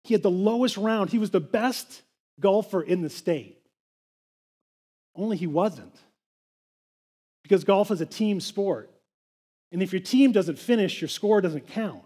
He 0.05 0.15
had 0.15 0.23
the 0.23 0.31
lowest 0.31 0.77
round, 0.77 1.11
he 1.11 1.19
was 1.19 1.31
the 1.31 1.41
best 1.41 2.03
golfer 2.39 2.83
in 2.83 3.03
the 3.03 3.11
state. 3.11 3.59
Only 5.17 5.37
he 5.37 5.47
wasn't 5.49 5.97
because 7.45 7.63
golf 7.63 7.93
is 7.93 8.01
a 8.01 8.07
team 8.07 8.41
sport. 8.41 8.91
And 9.71 9.83
if 9.83 9.93
your 9.93 10.01
team 10.01 10.33
doesn't 10.33 10.59
finish, 10.59 11.01
your 11.01 11.09
score 11.09 11.41
doesn't 11.41 11.69
count. 11.69 12.03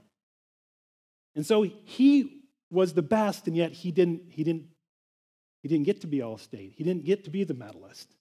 And 1.34 1.46
so 1.46 1.62
he 1.62 2.42
was 2.70 2.92
the 2.92 3.02
best, 3.02 3.46
and 3.46 3.56
yet 3.56 3.72
he 3.72 3.90
didn't, 3.92 4.22
he 4.28 4.44
didn't, 4.44 4.66
he 5.62 5.68
didn't 5.68 5.86
get 5.86 6.02
to 6.02 6.06
be 6.06 6.20
all 6.20 6.36
state. 6.36 6.74
He 6.76 6.84
didn't 6.84 7.04
get 7.04 7.24
to 7.24 7.30
be 7.30 7.44
the 7.44 7.54
medalist. 7.54 8.12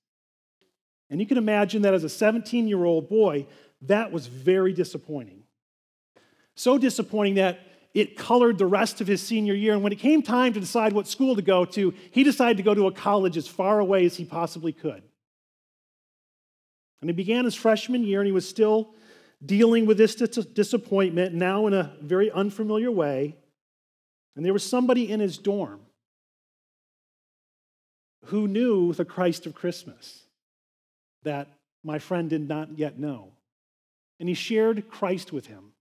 And 1.09 1.19
you 1.19 1.25
can 1.25 1.38
imagine 1.38 1.81
that 1.81 1.93
as 1.93 2.03
a 2.03 2.09
17 2.09 2.67
year 2.67 2.83
old 2.86 3.09
boy, 3.09 3.47
that 3.83 4.12
was 4.12 4.27
very 4.27 4.74
disappointing. 4.74 5.43
So 6.55 6.77
disappointing 6.77 7.36
that 7.36 7.59
it 7.93 8.17
colored 8.17 8.57
the 8.57 8.65
rest 8.65 9.01
of 9.01 9.07
his 9.07 9.21
senior 9.21 9.53
year. 9.53 9.74
And 9.74 9.81
when 9.81 9.93
it 9.93 10.00
came 10.00 10.21
time 10.21 10.53
to 10.53 10.59
decide 10.59 10.93
what 10.93 11.07
school 11.07 11.36
to 11.36 11.41
go 11.41 11.65
to, 11.65 11.93
he 12.12 12.24
decided 12.24 12.57
to 12.57 12.63
go 12.63 12.75
to 12.75 12.88
a 12.88 12.91
college 12.91 13.38
as 13.38 13.47
far 13.47 13.79
away 13.79 14.05
as 14.05 14.15
he 14.15 14.25
possibly 14.25 14.74
could. 14.74 15.03
And 17.01 17.10
he 17.10 17.13
began 17.13 17.46
his 17.46 17.56
freshman 17.56 18.04
year, 18.04 18.20
and 18.20 18.27
he 18.27 18.32
was 18.32 18.48
still 18.48 18.89
dealing 19.46 19.86
with 19.86 19.98
this 19.98 20.16
disappointment, 20.16 21.36
now 21.36 21.68
in 21.68 21.74
a 21.74 21.96
very 22.01 22.32
unfamiliar 22.32 22.92
way. 22.92 23.36
And 24.36 24.46
there 24.46 24.54
was 24.54 24.63
somebody 24.63 25.12
in 25.12 25.20
his 25.20 25.38
dorm 25.38 25.82
who 28.25 28.48
knew 28.48 28.94
the 28.94 29.06
Christ 29.06 29.46
of 29.46 29.54
Christmas 29.54 30.24
that 31.24 31.48
my 31.84 32.00
friend 32.00 32.30
did 32.30 32.48
not 32.48 32.77
yet 32.77 32.98
know. 32.98 33.32
And 34.20 34.27
he 34.27 34.36
shared 34.36 34.89
Christ 34.89 35.32
with 35.32 35.46
him. 35.46 35.74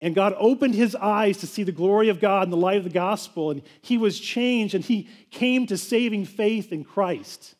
And 0.00 0.14
God 0.14 0.34
opened 0.38 0.74
his 0.74 0.94
eyes 0.94 1.38
to 1.38 1.46
see 1.46 1.62
the 1.62 1.72
glory 1.72 2.08
of 2.08 2.20
God 2.20 2.44
and 2.44 2.52
the 2.52 2.56
light 2.56 2.78
of 2.78 2.84
the 2.84 2.90
gospel, 2.90 3.50
and 3.50 3.62
he 3.82 3.98
was 3.98 4.18
changed, 4.18 4.74
and 4.74 4.84
he 4.84 5.08
came 5.30 5.66
to 5.66 5.76
saving 5.76 6.24
faith 6.24 6.72
in 6.72 6.84
Christ. 6.84 7.54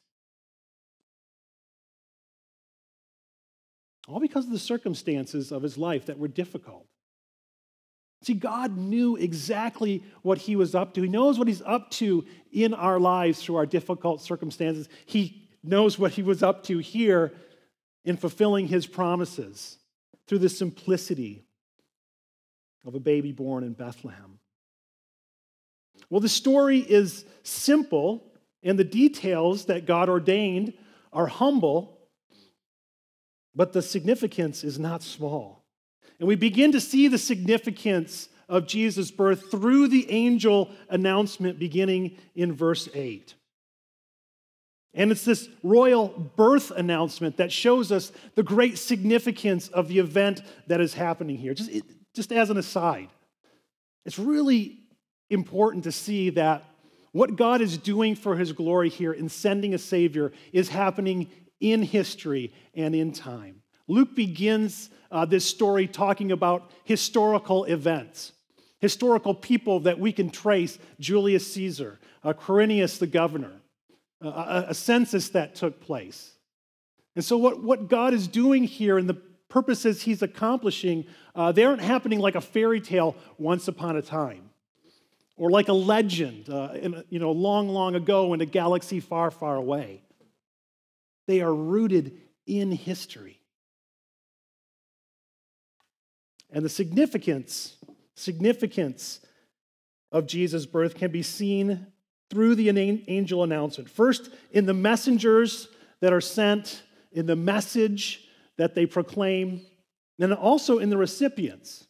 All 4.08 4.20
because 4.20 4.46
of 4.46 4.52
the 4.52 4.58
circumstances 4.58 5.52
of 5.52 5.62
his 5.62 5.76
life 5.76 6.06
that 6.06 6.18
were 6.18 6.28
difficult. 6.28 6.86
See, 8.22 8.34
God 8.34 8.76
knew 8.76 9.16
exactly 9.16 10.02
what 10.22 10.38
he 10.38 10.56
was 10.56 10.74
up 10.74 10.94
to. 10.94 11.02
He 11.02 11.08
knows 11.08 11.38
what 11.38 11.46
he's 11.46 11.62
up 11.62 11.90
to 11.92 12.24
in 12.50 12.74
our 12.74 12.98
lives 12.98 13.42
through 13.42 13.56
our 13.56 13.66
difficult 13.66 14.22
circumstances. 14.22 14.88
He 15.06 15.48
knows 15.62 15.98
what 15.98 16.12
he 16.12 16.22
was 16.22 16.42
up 16.42 16.64
to 16.64 16.78
here 16.78 17.32
in 18.04 18.16
fulfilling 18.16 18.66
his 18.66 18.86
promises 18.86 19.78
through 20.26 20.38
the 20.38 20.48
simplicity 20.48 21.44
of 22.84 22.94
a 22.94 23.00
baby 23.00 23.30
born 23.30 23.62
in 23.62 23.74
Bethlehem. 23.74 24.38
Well, 26.10 26.20
the 26.20 26.28
story 26.28 26.78
is 26.78 27.24
simple, 27.42 28.32
and 28.62 28.78
the 28.78 28.84
details 28.84 29.66
that 29.66 29.86
God 29.86 30.08
ordained 30.08 30.72
are 31.12 31.26
humble 31.26 31.97
but 33.58 33.72
the 33.72 33.82
significance 33.82 34.62
is 34.62 34.78
not 34.78 35.02
small. 35.02 35.64
And 36.20 36.28
we 36.28 36.36
begin 36.36 36.70
to 36.72 36.80
see 36.80 37.08
the 37.08 37.18
significance 37.18 38.28
of 38.48 38.68
Jesus' 38.68 39.10
birth 39.10 39.50
through 39.50 39.88
the 39.88 40.08
angel 40.12 40.70
announcement 40.88 41.58
beginning 41.58 42.16
in 42.36 42.52
verse 42.52 42.88
8. 42.94 43.34
And 44.94 45.10
it's 45.10 45.24
this 45.24 45.48
royal 45.64 46.06
birth 46.36 46.70
announcement 46.70 47.38
that 47.38 47.50
shows 47.50 47.90
us 47.90 48.12
the 48.36 48.44
great 48.44 48.78
significance 48.78 49.66
of 49.66 49.88
the 49.88 49.98
event 49.98 50.40
that 50.68 50.80
is 50.80 50.94
happening 50.94 51.36
here. 51.36 51.52
Just, 51.52 51.70
just 52.14 52.30
as 52.30 52.50
an 52.50 52.58
aside, 52.58 53.08
it's 54.06 54.20
really 54.20 54.78
important 55.30 55.82
to 55.82 55.92
see 55.92 56.30
that 56.30 56.64
what 57.10 57.34
God 57.34 57.60
is 57.60 57.76
doing 57.76 58.14
for 58.14 58.36
his 58.36 58.52
glory 58.52 58.88
here 58.88 59.12
in 59.12 59.28
sending 59.28 59.74
a 59.74 59.78
Savior 59.78 60.30
is 60.52 60.68
happening 60.68 61.28
in 61.60 61.82
history 61.82 62.52
and 62.74 62.94
in 62.94 63.12
time. 63.12 63.62
Luke 63.86 64.14
begins 64.14 64.90
uh, 65.10 65.24
this 65.24 65.44
story 65.44 65.86
talking 65.86 66.32
about 66.32 66.70
historical 66.84 67.64
events, 67.64 68.32
historical 68.80 69.34
people 69.34 69.80
that 69.80 69.98
we 69.98 70.12
can 70.12 70.30
trace 70.30 70.78
Julius 71.00 71.52
Caesar, 71.54 71.98
uh, 72.22 72.32
Quirinius 72.32 72.98
the 72.98 73.06
governor, 73.06 73.52
uh, 74.22 74.64
a, 74.66 74.70
a, 74.70 74.74
census 74.74 75.30
that 75.30 75.54
took 75.54 75.80
place. 75.80 76.32
And 77.16 77.24
so, 77.24 77.38
what, 77.38 77.62
what 77.62 77.88
God 77.88 78.12
is 78.12 78.28
doing 78.28 78.64
here 78.64 78.98
and 78.98 79.08
the 79.08 79.14
purposes 79.48 80.02
he's 80.02 80.22
accomplishing, 80.22 81.06
uh, 81.34 81.52
they 81.52 81.64
aren't 81.64 81.80
happening 81.80 82.18
like 82.18 82.34
a 82.34 82.40
fairy 82.40 82.80
tale 82.80 83.16
once 83.38 83.68
upon 83.68 83.96
a 83.96 84.02
time 84.02 84.50
or 85.38 85.50
like 85.50 85.68
a 85.68 85.72
legend 85.72 86.50
uh, 86.50 86.72
in, 86.74 87.02
you 87.08 87.18
know, 87.18 87.30
long, 87.30 87.68
long 87.68 87.94
ago 87.94 88.34
in 88.34 88.40
a 88.40 88.46
galaxy 88.46 89.00
far, 89.00 89.30
far 89.30 89.56
away. 89.56 90.02
They 91.28 91.42
are 91.42 91.54
rooted 91.54 92.18
in 92.46 92.72
history. 92.72 93.42
And 96.50 96.64
the 96.64 96.70
significance, 96.70 97.76
significance 98.16 99.20
of 100.10 100.26
Jesus' 100.26 100.64
birth 100.64 100.94
can 100.94 101.12
be 101.12 101.22
seen 101.22 101.86
through 102.30 102.54
the 102.54 102.70
angel 102.70 103.44
announcement. 103.44 103.90
First, 103.90 104.30
in 104.52 104.64
the 104.64 104.72
messengers 104.72 105.68
that 106.00 106.14
are 106.14 106.22
sent, 106.22 106.82
in 107.12 107.26
the 107.26 107.36
message 107.36 108.26
that 108.56 108.74
they 108.74 108.86
proclaim, 108.86 109.60
and 110.18 110.32
also 110.32 110.78
in 110.78 110.88
the 110.88 110.96
recipients. 110.96 111.86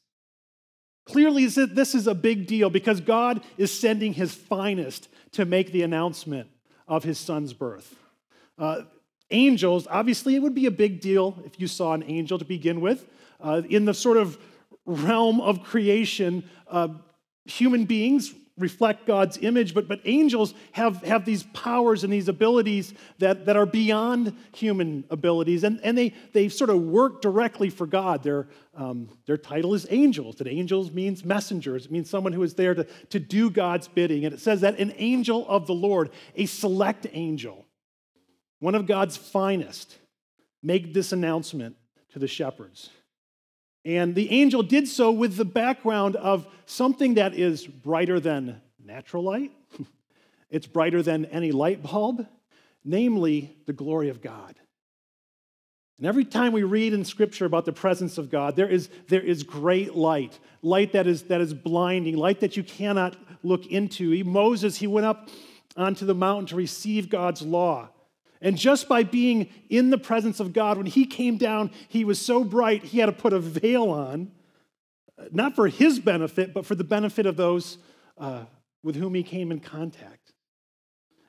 Clearly, 1.06 1.46
this 1.46 1.94
is 1.94 2.08
a 2.08 2.14
big 2.14 2.48
deal 2.48 2.70
because 2.70 3.00
God 3.00 3.42
is 3.56 3.78
sending 3.78 4.14
his 4.14 4.34
finest 4.34 5.08
to 5.32 5.44
make 5.44 5.70
the 5.70 5.82
announcement 5.82 6.48
of 6.88 7.04
his 7.04 7.18
son's 7.18 7.52
birth. 7.52 7.94
Uh, 8.58 8.82
Angels, 9.30 9.86
obviously, 9.90 10.34
it 10.34 10.42
would 10.42 10.54
be 10.54 10.66
a 10.66 10.70
big 10.70 11.00
deal 11.00 11.38
if 11.44 11.60
you 11.60 11.66
saw 11.66 11.92
an 11.92 12.02
angel 12.06 12.38
to 12.38 12.44
begin 12.44 12.80
with. 12.80 13.06
Uh, 13.40 13.62
in 13.68 13.84
the 13.84 13.94
sort 13.94 14.16
of 14.16 14.38
realm 14.86 15.40
of 15.40 15.62
creation, 15.62 16.48
uh, 16.68 16.88
human 17.44 17.84
beings 17.84 18.34
reflect 18.58 19.06
God's 19.06 19.38
image, 19.38 19.72
but, 19.72 19.88
but 19.88 20.00
angels 20.04 20.52
have, 20.72 21.02
have 21.02 21.24
these 21.24 21.44
powers 21.54 22.04
and 22.04 22.12
these 22.12 22.28
abilities 22.28 22.92
that, 23.18 23.46
that 23.46 23.56
are 23.56 23.66
beyond 23.66 24.36
human 24.52 25.04
abilities, 25.10 25.64
and, 25.64 25.80
and 25.82 25.96
they, 25.96 26.12
they 26.32 26.48
sort 26.48 26.70
of 26.70 26.80
work 26.80 27.22
directly 27.22 27.70
for 27.70 27.86
God. 27.86 28.22
Their, 28.22 28.48
um, 28.74 29.08
their 29.26 29.36
title 29.36 29.74
is 29.74 29.86
angels, 29.90 30.40
and 30.40 30.48
angels 30.48 30.90
means 30.90 31.24
messengers. 31.24 31.86
It 31.86 31.92
means 31.92 32.10
someone 32.10 32.32
who 32.32 32.42
is 32.42 32.54
there 32.54 32.74
to, 32.74 32.84
to 33.10 33.20
do 33.20 33.50
God's 33.50 33.88
bidding. 33.88 34.24
And 34.24 34.34
it 34.34 34.40
says 34.40 34.60
that 34.62 34.78
an 34.78 34.92
angel 34.96 35.46
of 35.48 35.66
the 35.66 35.74
Lord, 35.74 36.10
a 36.34 36.46
select 36.46 37.06
angel, 37.12 37.67
one 38.60 38.74
of 38.74 38.86
God's 38.86 39.16
finest, 39.16 39.96
make 40.62 40.94
this 40.94 41.12
announcement 41.12 41.76
to 42.12 42.18
the 42.18 42.28
shepherds. 42.28 42.90
And 43.84 44.14
the 44.14 44.30
angel 44.30 44.62
did 44.62 44.88
so 44.88 45.12
with 45.12 45.36
the 45.36 45.44
background 45.44 46.16
of 46.16 46.46
something 46.66 47.14
that 47.14 47.34
is 47.34 47.66
brighter 47.66 48.20
than 48.20 48.60
natural 48.84 49.22
light, 49.22 49.52
It's 50.50 50.66
brighter 50.66 51.02
than 51.02 51.26
any 51.26 51.52
light 51.52 51.82
bulb, 51.82 52.26
namely 52.84 53.56
the 53.66 53.72
glory 53.72 54.08
of 54.08 54.22
God. 54.22 54.54
And 55.98 56.06
every 56.06 56.24
time 56.24 56.52
we 56.52 56.62
read 56.62 56.92
in 56.92 57.04
Scripture 57.04 57.44
about 57.44 57.64
the 57.64 57.72
presence 57.72 58.18
of 58.18 58.30
God, 58.30 58.54
there 58.54 58.68
is, 58.68 58.88
there 59.08 59.20
is 59.20 59.42
great 59.42 59.94
light, 59.94 60.38
light 60.62 60.92
that 60.92 61.06
is, 61.06 61.24
that 61.24 61.40
is 61.40 61.52
blinding, 61.52 62.16
light 62.16 62.40
that 62.40 62.56
you 62.56 62.62
cannot 62.62 63.16
look 63.42 63.66
into. 63.66 64.24
Moses, 64.24 64.76
he 64.76 64.86
went 64.86 65.06
up 65.06 65.28
onto 65.76 66.06
the 66.06 66.14
mountain 66.14 66.46
to 66.46 66.56
receive 66.56 67.10
God's 67.10 67.42
law. 67.42 67.88
And 68.40 68.56
just 68.56 68.88
by 68.88 69.02
being 69.02 69.48
in 69.68 69.90
the 69.90 69.98
presence 69.98 70.40
of 70.40 70.52
God, 70.52 70.76
when 70.76 70.86
he 70.86 71.06
came 71.06 71.38
down, 71.38 71.70
he 71.88 72.04
was 72.04 72.20
so 72.20 72.44
bright, 72.44 72.84
he 72.84 72.98
had 72.98 73.06
to 73.06 73.12
put 73.12 73.32
a 73.32 73.40
veil 73.40 73.90
on, 73.90 74.30
not 75.32 75.56
for 75.56 75.66
his 75.66 75.98
benefit, 75.98 76.54
but 76.54 76.64
for 76.64 76.74
the 76.74 76.84
benefit 76.84 77.26
of 77.26 77.36
those 77.36 77.78
uh, 78.16 78.44
with 78.82 78.94
whom 78.94 79.14
he 79.14 79.22
came 79.22 79.50
in 79.50 79.60
contact. 79.60 80.32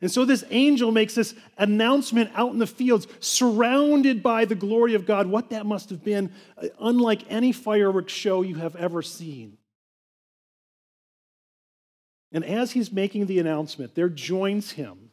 And 0.01 0.09
so 0.09 0.23
this 0.23 0.45
angel 0.49 0.91
makes 0.91 1.15
this 1.15 1.35
announcement 1.57 2.31
out 2.33 2.53
in 2.53 2.59
the 2.59 2.67
fields, 2.67 3.07
surrounded 3.19 4.23
by 4.23 4.45
the 4.45 4.55
glory 4.55 4.93
of 4.93 5.05
God. 5.05 5.27
What 5.27 5.49
that 5.49 5.65
must 5.65 5.89
have 5.89 6.03
been, 6.03 6.31
uh, 6.57 6.67
unlike 6.79 7.23
any 7.29 7.51
fireworks 7.51 8.13
show 8.13 8.41
you 8.41 8.55
have 8.55 8.75
ever 8.77 9.01
seen. 9.01 9.57
And 12.31 12.45
as 12.45 12.71
he's 12.71 12.91
making 12.91 13.25
the 13.25 13.39
announcement, 13.39 13.95
there 13.95 14.09
joins 14.09 14.71
him. 14.71 15.08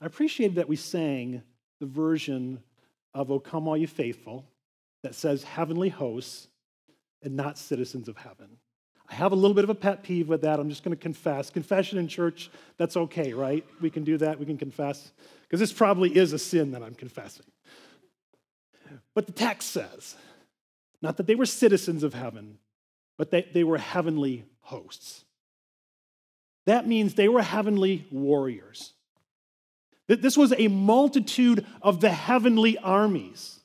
I 0.00 0.06
appreciated 0.06 0.56
that 0.56 0.68
we 0.68 0.76
sang 0.76 1.42
the 1.80 1.86
version 1.86 2.62
of 3.14 3.30
O 3.30 3.38
Come 3.38 3.68
All 3.68 3.76
You 3.76 3.86
Faithful 3.86 4.44
that 5.02 5.14
says 5.14 5.44
heavenly 5.44 5.88
hosts 5.88 6.48
and 7.22 7.36
not 7.36 7.58
citizens 7.58 8.08
of 8.08 8.16
heaven. 8.16 8.58
I 9.08 9.14
have 9.14 9.32
a 9.32 9.36
little 9.36 9.54
bit 9.54 9.64
of 9.64 9.70
a 9.70 9.74
pet 9.74 10.02
peeve 10.02 10.28
with 10.28 10.42
that. 10.42 10.58
I'm 10.58 10.70
just 10.70 10.82
going 10.82 10.96
to 10.96 11.02
confess. 11.02 11.50
Confession 11.50 11.98
in 11.98 12.08
church, 12.08 12.50
that's 12.78 12.96
okay, 12.96 13.34
right? 13.34 13.64
We 13.80 13.90
can 13.90 14.02
do 14.02 14.16
that. 14.18 14.38
We 14.38 14.46
can 14.46 14.56
confess. 14.56 15.12
Because 15.42 15.60
this 15.60 15.72
probably 15.72 16.16
is 16.16 16.32
a 16.32 16.38
sin 16.38 16.72
that 16.72 16.82
I'm 16.82 16.94
confessing. 16.94 17.46
But 19.14 19.26
the 19.26 19.32
text 19.32 19.70
says, 19.70 20.16
not 21.02 21.18
that 21.18 21.26
they 21.26 21.34
were 21.34 21.46
citizens 21.46 22.02
of 22.02 22.14
heaven, 22.14 22.58
but 23.18 23.30
that 23.30 23.52
they 23.52 23.62
were 23.62 23.78
heavenly 23.78 24.44
hosts. 24.60 25.24
That 26.66 26.86
means 26.88 27.14
they 27.14 27.28
were 27.28 27.42
heavenly 27.42 28.06
warriors. 28.10 28.94
This 30.06 30.36
was 30.36 30.52
a 30.56 30.68
multitude 30.68 31.64
of 31.80 32.00
the 32.00 32.10
heavenly 32.10 32.76
armies 32.78 33.60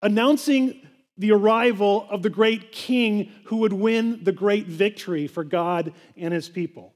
announcing 0.00 0.80
the 1.16 1.32
arrival 1.32 2.06
of 2.10 2.22
the 2.22 2.30
great 2.30 2.70
king 2.70 3.32
who 3.44 3.56
would 3.56 3.72
win 3.72 4.22
the 4.22 4.32
great 4.32 4.66
victory 4.66 5.26
for 5.26 5.44
God 5.44 5.92
and 6.16 6.32
his 6.32 6.48
people. 6.48 6.94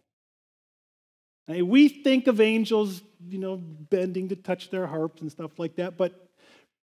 Now, 1.49 1.65
we 1.65 1.89
think 1.89 2.29
of 2.29 2.41
angels, 2.41 3.03
you 3.29 3.39
know, 3.39 3.57
bending 3.57 4.29
to 4.29 4.37
touch 4.37 4.71
their 4.71 4.87
harps 4.87 5.21
and 5.23 5.31
stuff 5.31 5.59
like 5.59 5.77
that, 5.77 5.97
but 5.97 6.29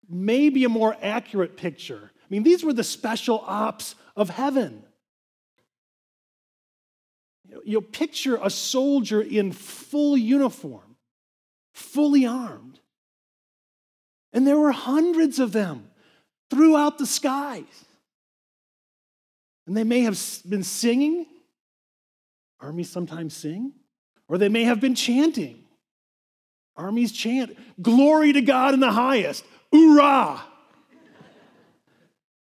maybe 0.09 0.63
a 0.63 0.69
more 0.69 0.95
accurate 1.01 1.57
picture. 1.57 2.11
I 2.13 2.25
mean, 2.29 2.43
these 2.43 2.63
were 2.63 2.73
the 2.73 2.83
special 2.83 3.43
ops 3.45 3.95
of 4.15 4.29
heaven. 4.29 4.83
You'll 7.65 7.81
picture 7.81 8.39
a 8.41 8.49
soldier 8.49 9.21
in 9.21 9.51
full 9.51 10.17
uniform, 10.17 10.84
fully 11.75 12.25
armed. 12.25 12.79
And 14.33 14.47
there 14.47 14.57
were 14.57 14.71
hundreds 14.71 15.39
of 15.39 15.51
them 15.51 15.89
throughout 16.49 16.97
the 16.97 17.05
skies. 17.05 17.85
And 19.67 19.75
they 19.75 19.83
may 19.83 20.01
have 20.01 20.19
been 20.47 20.63
singing. 20.63 21.25
Armies 22.59 22.89
sometimes 22.89 23.35
sing. 23.35 23.73
Or 24.27 24.37
they 24.37 24.49
may 24.49 24.63
have 24.63 24.79
been 24.79 24.95
chanting. 24.95 25.63
Armies 26.77 27.11
chant, 27.11 27.57
Glory 27.81 28.33
to 28.33 28.41
God 28.41 28.73
in 28.73 28.79
the 28.79 28.91
highest. 28.91 29.45
Hoorah! 29.71 30.41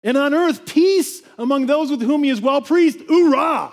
and 0.04 0.18
on 0.18 0.34
earth, 0.34 0.66
peace 0.66 1.22
among 1.38 1.66
those 1.66 1.90
with 1.90 2.02
whom 2.02 2.24
he 2.24 2.30
is 2.30 2.42
well 2.42 2.62
pleased. 2.62 3.00
Hoorah! 3.08 3.72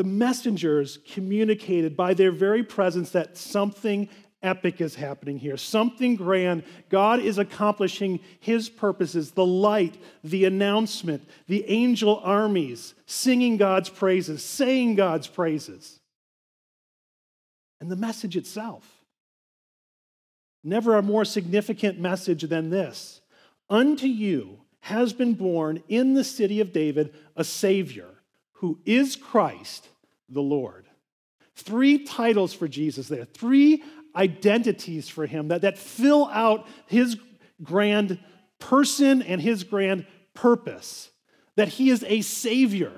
The 0.00 0.04
messengers 0.04 0.98
communicated 1.12 1.94
by 1.94 2.14
their 2.14 2.32
very 2.32 2.62
presence 2.62 3.10
that 3.10 3.36
something 3.36 4.08
epic 4.42 4.80
is 4.80 4.94
happening 4.94 5.38
here, 5.38 5.58
something 5.58 6.16
grand. 6.16 6.62
God 6.88 7.20
is 7.20 7.36
accomplishing 7.36 8.20
his 8.38 8.70
purposes 8.70 9.32
the 9.32 9.44
light, 9.44 10.02
the 10.24 10.46
announcement, 10.46 11.28
the 11.48 11.68
angel 11.68 12.18
armies 12.24 12.94
singing 13.04 13.58
God's 13.58 13.90
praises, 13.90 14.42
saying 14.42 14.94
God's 14.94 15.26
praises, 15.26 16.00
and 17.78 17.90
the 17.90 17.96
message 17.96 18.38
itself. 18.38 19.04
Never 20.64 20.96
a 20.96 21.02
more 21.02 21.26
significant 21.26 22.00
message 22.00 22.44
than 22.44 22.70
this 22.70 23.20
Unto 23.68 24.06
you 24.06 24.60
has 24.80 25.12
been 25.12 25.34
born 25.34 25.82
in 25.88 26.14
the 26.14 26.24
city 26.24 26.58
of 26.60 26.72
David 26.72 27.12
a 27.36 27.44
Savior 27.44 28.06
who 28.60 28.78
is 28.84 29.16
Christ 29.16 29.88
the 30.28 30.42
Lord. 30.42 30.86
Three 31.56 32.04
titles 32.04 32.52
for 32.52 32.68
Jesus 32.68 33.08
there, 33.08 33.24
three 33.24 33.82
identities 34.14 35.08
for 35.08 35.24
him 35.26 35.48
that, 35.48 35.62
that 35.62 35.78
fill 35.78 36.26
out 36.26 36.66
his 36.86 37.16
grand 37.62 38.18
person 38.58 39.22
and 39.22 39.40
his 39.40 39.64
grand 39.64 40.06
purpose. 40.34 41.10
That 41.56 41.68
he 41.68 41.90
is 41.90 42.04
a 42.06 42.20
savior, 42.20 42.92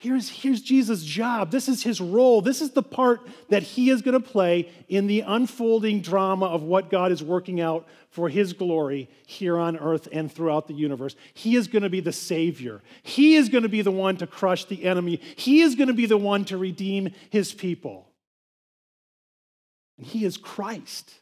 Here's, 0.00 0.28
here's 0.28 0.62
Jesus' 0.62 1.02
job. 1.02 1.50
This 1.50 1.68
is 1.68 1.82
his 1.82 2.00
role. 2.00 2.40
This 2.40 2.60
is 2.60 2.70
the 2.70 2.84
part 2.84 3.26
that 3.48 3.64
he 3.64 3.90
is 3.90 4.00
going 4.00 4.20
to 4.20 4.28
play 4.28 4.70
in 4.88 5.08
the 5.08 5.22
unfolding 5.22 6.02
drama 6.02 6.46
of 6.46 6.62
what 6.62 6.88
God 6.88 7.10
is 7.10 7.20
working 7.20 7.60
out 7.60 7.84
for 8.10 8.28
his 8.28 8.52
glory 8.52 9.10
here 9.26 9.58
on 9.58 9.76
earth 9.76 10.06
and 10.12 10.30
throughout 10.30 10.68
the 10.68 10.74
universe. 10.74 11.16
He 11.34 11.56
is 11.56 11.66
going 11.66 11.82
to 11.82 11.90
be 11.90 11.98
the 11.98 12.12
Savior. 12.12 12.80
He 13.02 13.34
is 13.34 13.48
going 13.48 13.64
to 13.64 13.68
be 13.68 13.82
the 13.82 13.90
one 13.90 14.16
to 14.18 14.28
crush 14.28 14.66
the 14.66 14.84
enemy. 14.84 15.20
He 15.34 15.62
is 15.62 15.74
going 15.74 15.88
to 15.88 15.94
be 15.94 16.06
the 16.06 16.16
one 16.16 16.44
to 16.44 16.56
redeem 16.56 17.10
his 17.30 17.52
people. 17.52 18.08
And 19.96 20.06
he 20.06 20.24
is 20.24 20.36
Christ. 20.36 21.12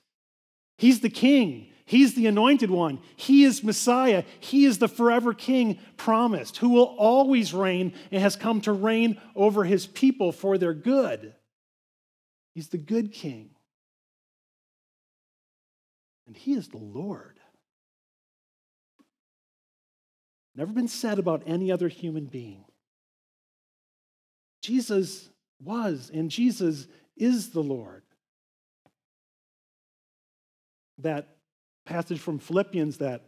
He's 0.77 1.01
the 1.01 1.09
King. 1.09 1.69
He's 1.87 2.15
the 2.15 2.27
anointed 2.27 2.69
one. 2.69 2.99
He 3.15 3.45
is 3.45 3.63
Messiah. 3.63 4.25
He 4.41 4.65
is 4.65 4.79
the 4.79 4.89
forever 4.89 5.33
king 5.33 5.79
promised, 5.97 6.57
who 6.57 6.71
will 6.71 6.97
always 6.99 7.55
reign 7.55 7.95
and 8.11 8.21
has 8.21 8.35
come 8.35 8.61
to 8.63 8.73
reign 8.73 9.21
over 9.37 9.63
his 9.63 9.87
people 9.87 10.33
for 10.33 10.59
their 10.59 10.75
good. 10.75 11.33
He's 12.55 12.69
the 12.69 12.79
good 12.79 13.13
king. 13.13 13.51
And 16.27 16.37
he 16.37 16.55
is 16.55 16.69
the 16.69 16.79
Lord. 16.79 17.39
Never 20.57 20.73
been 20.73 20.89
said 20.89 21.21
about 21.21 21.45
any 21.47 21.71
other 21.71 21.87
human 21.87 22.25
being. 22.25 22.65
Jesus 24.61 25.29
was, 25.63 26.11
and 26.13 26.33
Jesus 26.33 26.89
is 27.17 27.51
the 27.51 27.63
Lord. 27.63 28.03
That 30.99 31.36
passage 31.87 32.21
from 32.21 32.39
Philippians 32.39 32.99
that 32.99 33.23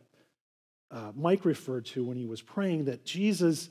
uh, 0.91 1.13
Mike 1.15 1.45
referred 1.45 1.87
to 1.87 2.05
when 2.05 2.17
he 2.17 2.27
was 2.27 2.43
praying 2.43 2.87
that 2.87 3.05
Jesus, 3.05 3.71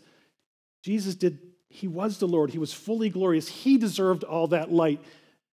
Jesus 0.84 1.16
did, 1.16 1.40
he 1.70 1.88
was 1.88 2.18
the 2.18 2.28
Lord. 2.28 2.50
He 2.50 2.60
was 2.60 2.74
fully 2.74 3.10
glorious. 3.10 3.48
He 3.48 3.78
deserved 3.78 4.24
all 4.24 4.48
that 4.48 4.72
light 4.72 5.02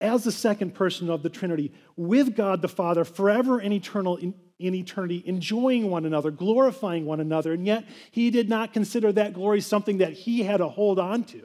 as 0.01 0.25
the 0.25 0.33
second 0.33 0.75
person 0.75 1.11
of 1.11 1.23
the 1.23 1.31
Trinity 1.31 1.73
with 1.97 2.37
God 2.37 2.63
the 2.63 2.69
Father 2.69 3.05
forever 3.05 3.59
and 3.59 3.73
eternal 3.73 4.17
in, 4.17 4.35
in 4.59 4.75
eternity, 4.75 5.23
enjoying 5.27 5.91
one 5.91 6.05
another, 6.05 6.31
glorifying 6.31 7.07
one 7.07 7.21
another. 7.21 7.53
And 7.53 7.67
yet 7.67 7.85
he 8.11 8.31
did 8.31 8.49
not 8.49 8.73
consider 8.73 9.13
that 9.13 9.35
glory 9.35 9.61
something 9.61 9.99
that 9.99 10.13
he 10.13 10.43
had 10.43 10.59
to 10.59 10.69
hold 10.69 10.99
on 10.99 11.25
to. 11.25 11.45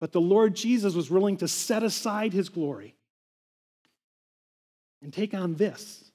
But 0.00 0.12
the 0.12 0.20
Lord 0.20 0.54
Jesus 0.54 0.94
was 0.94 1.10
willing 1.10 1.38
to 1.38 1.48
set 1.48 1.82
aside 1.82 2.32
his 2.32 2.48
glory 2.48 2.96
and 5.02 5.12
take 5.12 5.34
on 5.34 5.54
this 5.54 6.10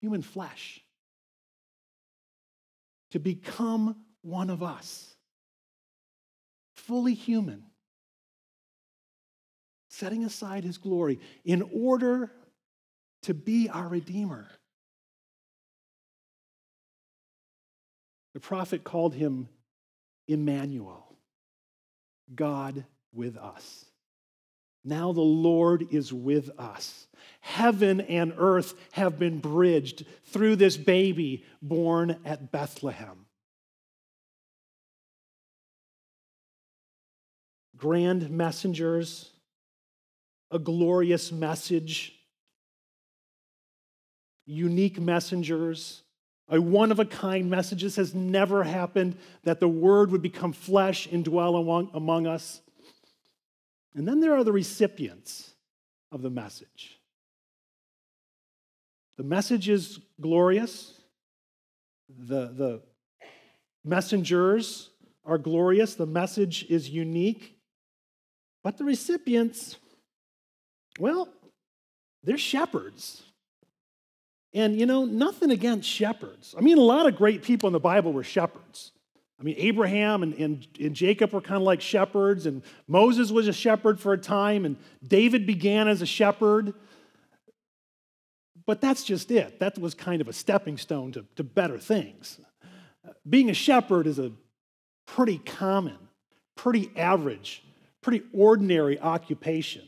human 0.00 0.22
flesh 0.22 0.80
to 3.10 3.18
become 3.18 3.96
one 4.22 4.50
of 4.50 4.62
us, 4.62 5.14
fully 6.76 7.14
human, 7.14 7.64
setting 9.88 10.24
aside 10.24 10.64
his 10.64 10.78
glory 10.78 11.18
in 11.44 11.62
order 11.72 12.30
to 13.22 13.34
be 13.34 13.68
our 13.68 13.88
Redeemer. 13.88 14.48
The 18.34 18.40
prophet 18.40 18.84
called 18.84 19.14
him 19.14 19.48
Emmanuel, 20.28 21.16
God 22.34 22.84
with 23.12 23.36
us. 23.36 23.87
Now 24.84 25.12
the 25.12 25.20
Lord 25.20 25.86
is 25.90 26.12
with 26.12 26.50
us. 26.58 27.06
Heaven 27.40 28.00
and 28.00 28.34
earth 28.36 28.74
have 28.92 29.18
been 29.18 29.38
bridged 29.38 30.04
through 30.24 30.56
this 30.56 30.76
baby 30.76 31.44
born 31.62 32.16
at 32.24 32.50
Bethlehem. 32.50 33.26
Grand 37.76 38.30
messengers, 38.30 39.30
a 40.50 40.58
glorious 40.58 41.30
message, 41.30 42.14
unique 44.46 44.98
messengers, 44.98 46.02
a 46.48 46.60
one 46.60 46.90
of 46.90 46.98
a 46.98 47.04
kind 47.04 47.50
message. 47.50 47.82
This 47.82 47.96
has 47.96 48.14
never 48.14 48.64
happened 48.64 49.16
that 49.44 49.60
the 49.60 49.68
word 49.68 50.10
would 50.10 50.22
become 50.22 50.52
flesh 50.52 51.06
and 51.06 51.24
dwell 51.24 51.56
among, 51.56 51.90
among 51.94 52.26
us. 52.26 52.60
And 53.94 54.06
then 54.06 54.20
there 54.20 54.34
are 54.34 54.44
the 54.44 54.52
recipients 54.52 55.54
of 56.12 56.22
the 56.22 56.30
message. 56.30 56.98
The 59.16 59.24
message 59.24 59.68
is 59.68 59.98
glorious. 60.20 60.94
The, 62.08 62.46
the 62.46 62.82
messengers 63.84 64.90
are 65.24 65.38
glorious. 65.38 65.94
The 65.94 66.06
message 66.06 66.66
is 66.68 66.88
unique. 66.88 67.58
But 68.62 68.78
the 68.78 68.84
recipients, 68.84 69.76
well, 70.98 71.28
they're 72.22 72.38
shepherds. 72.38 73.22
And 74.54 74.78
you 74.78 74.86
know, 74.86 75.04
nothing 75.04 75.50
against 75.50 75.88
shepherds. 75.88 76.54
I 76.56 76.60
mean, 76.60 76.78
a 76.78 76.82
lot 76.82 77.06
of 77.06 77.16
great 77.16 77.42
people 77.42 77.66
in 77.66 77.72
the 77.72 77.80
Bible 77.80 78.12
were 78.12 78.24
shepherds. 78.24 78.92
I 79.40 79.44
mean, 79.44 79.54
Abraham 79.58 80.22
and, 80.22 80.34
and, 80.34 80.66
and 80.80 80.94
Jacob 80.94 81.32
were 81.32 81.40
kind 81.40 81.56
of 81.56 81.62
like 81.62 81.80
shepherds, 81.80 82.46
and 82.46 82.62
Moses 82.88 83.30
was 83.30 83.46
a 83.46 83.52
shepherd 83.52 84.00
for 84.00 84.12
a 84.12 84.18
time, 84.18 84.64
and 84.64 84.76
David 85.06 85.46
began 85.46 85.86
as 85.86 86.02
a 86.02 86.06
shepherd. 86.06 86.74
But 88.66 88.80
that's 88.80 89.04
just 89.04 89.30
it. 89.30 89.60
That 89.60 89.78
was 89.78 89.94
kind 89.94 90.20
of 90.20 90.28
a 90.28 90.32
stepping 90.32 90.76
stone 90.76 91.12
to, 91.12 91.24
to 91.36 91.44
better 91.44 91.78
things. 91.78 92.40
Being 93.28 93.48
a 93.48 93.54
shepherd 93.54 94.06
is 94.06 94.18
a 94.18 94.32
pretty 95.06 95.38
common, 95.38 95.96
pretty 96.56 96.90
average, 96.96 97.62
pretty 98.02 98.22
ordinary 98.34 99.00
occupation. 99.00 99.84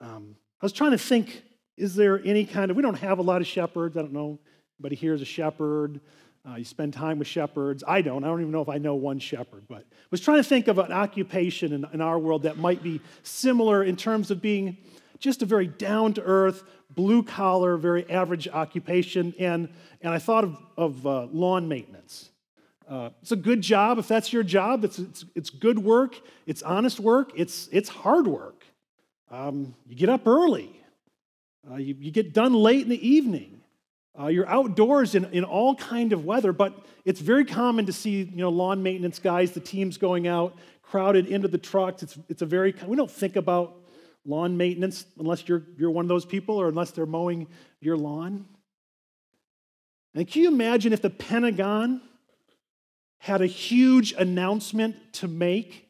Um, 0.00 0.36
I 0.60 0.64
was 0.66 0.72
trying 0.72 0.92
to 0.92 0.98
think 0.98 1.42
is 1.76 1.94
there 1.94 2.20
any 2.24 2.44
kind 2.44 2.70
of, 2.70 2.76
we 2.76 2.82
don't 2.82 2.98
have 2.98 3.18
a 3.18 3.22
lot 3.22 3.40
of 3.40 3.46
shepherds. 3.46 3.96
I 3.96 4.02
don't 4.02 4.12
know. 4.12 4.38
Anybody 4.78 4.96
here 4.96 5.14
is 5.14 5.22
a 5.22 5.26
shepherd. 5.26 6.00
Uh, 6.48 6.54
you 6.56 6.64
spend 6.64 6.94
time 6.94 7.18
with 7.18 7.28
shepherds. 7.28 7.84
I 7.86 8.00
don't. 8.00 8.24
I 8.24 8.28
don't 8.28 8.40
even 8.40 8.52
know 8.52 8.62
if 8.62 8.68
I 8.68 8.78
know 8.78 8.94
one 8.94 9.18
shepherd, 9.18 9.64
but 9.68 9.80
I 9.80 10.06
was 10.10 10.20
trying 10.20 10.38
to 10.38 10.48
think 10.48 10.68
of 10.68 10.78
an 10.78 10.90
occupation 10.90 11.72
in, 11.72 11.86
in 11.92 12.00
our 12.00 12.18
world 12.18 12.44
that 12.44 12.56
might 12.56 12.82
be 12.82 13.00
similar 13.22 13.84
in 13.84 13.96
terms 13.96 14.30
of 14.30 14.40
being 14.40 14.78
just 15.18 15.42
a 15.42 15.46
very 15.46 15.66
down 15.66 16.14
to 16.14 16.22
earth, 16.22 16.64
blue 16.88 17.22
collar, 17.22 17.76
very 17.76 18.10
average 18.10 18.48
occupation. 18.48 19.34
And, 19.38 19.68
and 20.00 20.12
I 20.12 20.18
thought 20.18 20.44
of, 20.44 20.56
of 20.76 21.06
uh, 21.06 21.26
lawn 21.30 21.68
maintenance. 21.68 22.30
Uh, 22.88 23.10
it's 23.22 23.30
a 23.30 23.36
good 23.36 23.60
job 23.60 23.98
if 23.98 24.08
that's 24.08 24.32
your 24.32 24.42
job. 24.42 24.84
It's, 24.84 24.98
it's, 24.98 25.24
it's 25.36 25.50
good 25.50 25.78
work, 25.78 26.20
it's 26.46 26.62
honest 26.62 26.98
work, 26.98 27.30
it's, 27.36 27.68
it's 27.70 27.88
hard 27.88 28.26
work. 28.26 28.64
Um, 29.30 29.76
you 29.86 29.94
get 29.94 30.08
up 30.08 30.26
early, 30.26 30.82
uh, 31.70 31.76
you, 31.76 31.94
you, 32.00 32.10
get 32.10 32.32
done 32.32 32.52
late 32.52 32.82
in 32.82 32.88
the 32.88 33.08
evening. 33.08 33.59
Uh, 34.18 34.26
you're 34.26 34.48
outdoors 34.48 35.14
in, 35.14 35.24
in 35.26 35.44
all 35.44 35.74
kind 35.74 36.12
of 36.12 36.24
weather, 36.24 36.52
but 36.52 36.86
it's 37.04 37.20
very 37.20 37.44
common 37.44 37.86
to 37.86 37.92
see 37.92 38.22
you 38.22 38.36
know, 38.36 38.50
lawn 38.50 38.82
maintenance 38.82 39.18
guys, 39.18 39.52
the 39.52 39.60
teams 39.60 39.96
going 39.96 40.26
out, 40.26 40.56
crowded 40.82 41.26
into 41.26 41.48
the 41.48 41.58
trucks. 41.58 42.02
It's, 42.02 42.18
it's 42.28 42.42
a 42.42 42.46
very, 42.46 42.74
we 42.86 42.96
don't 42.96 43.10
think 43.10 43.36
about 43.36 43.76
lawn 44.24 44.56
maintenance 44.56 45.06
unless 45.18 45.48
you're, 45.48 45.62
you're 45.78 45.90
one 45.90 46.04
of 46.04 46.08
those 46.08 46.24
people 46.24 46.56
or 46.56 46.68
unless 46.68 46.90
they're 46.90 47.06
mowing 47.06 47.46
your 47.80 47.96
lawn. 47.96 48.46
And 50.14 50.26
can 50.26 50.42
you 50.42 50.48
imagine 50.48 50.92
if 50.92 51.02
the 51.02 51.10
Pentagon 51.10 52.02
had 53.18 53.42
a 53.42 53.46
huge 53.46 54.12
announcement 54.12 54.96
to 55.12 55.28
make 55.28 55.88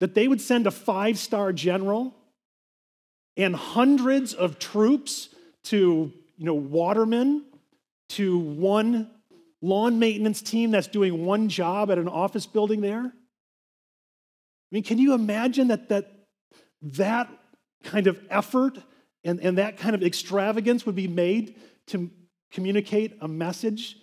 that 0.00 0.14
they 0.14 0.26
would 0.26 0.40
send 0.40 0.66
a 0.66 0.70
five 0.70 1.18
star 1.18 1.52
general 1.52 2.14
and 3.36 3.54
hundreds 3.54 4.34
of 4.34 4.58
troops 4.58 5.28
to, 5.64 6.12
you 6.36 6.44
know, 6.44 6.54
watermen, 6.54 7.44
to 8.10 8.38
one 8.38 9.10
lawn 9.62 9.98
maintenance 9.98 10.42
team 10.42 10.70
that's 10.70 10.88
doing 10.88 11.24
one 11.24 11.48
job 11.48 11.90
at 11.90 11.98
an 11.98 12.08
office 12.08 12.46
building 12.46 12.80
there? 12.80 13.04
I 13.04 14.70
mean, 14.70 14.82
can 14.82 14.98
you 14.98 15.14
imagine 15.14 15.68
that 15.68 15.88
that, 15.90 16.10
that 16.82 17.28
kind 17.84 18.06
of 18.06 18.20
effort 18.30 18.78
and, 19.24 19.40
and 19.40 19.58
that 19.58 19.76
kind 19.76 19.94
of 19.94 20.02
extravagance 20.02 20.84
would 20.84 20.94
be 20.94 21.08
made 21.08 21.56
to 21.88 22.10
communicate 22.50 23.16
a 23.20 23.28
message 23.28 23.96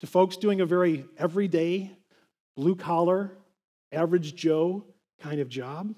to 0.00 0.06
folks 0.06 0.36
doing 0.36 0.60
a 0.60 0.66
very 0.66 1.04
everyday, 1.16 1.90
blue 2.56 2.76
collar, 2.76 3.32
average 3.92 4.34
Joe 4.34 4.84
kind 5.20 5.40
of 5.40 5.48
job? 5.48 5.94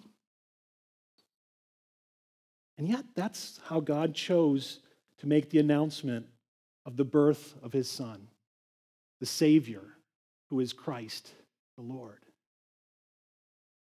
And 2.78 2.88
yet, 2.88 3.04
that's 3.14 3.60
how 3.66 3.80
God 3.80 4.14
chose 4.14 4.80
to 5.20 5.26
make 5.26 5.50
the 5.50 5.58
announcement 5.58 6.26
of 6.86 6.96
the 6.96 7.04
birth 7.04 7.54
of 7.62 7.72
his 7.72 7.88
son, 7.88 8.28
the 9.20 9.26
Savior, 9.26 9.82
who 10.48 10.60
is 10.60 10.72
Christ 10.72 11.30
the 11.76 11.82
Lord. 11.82 12.18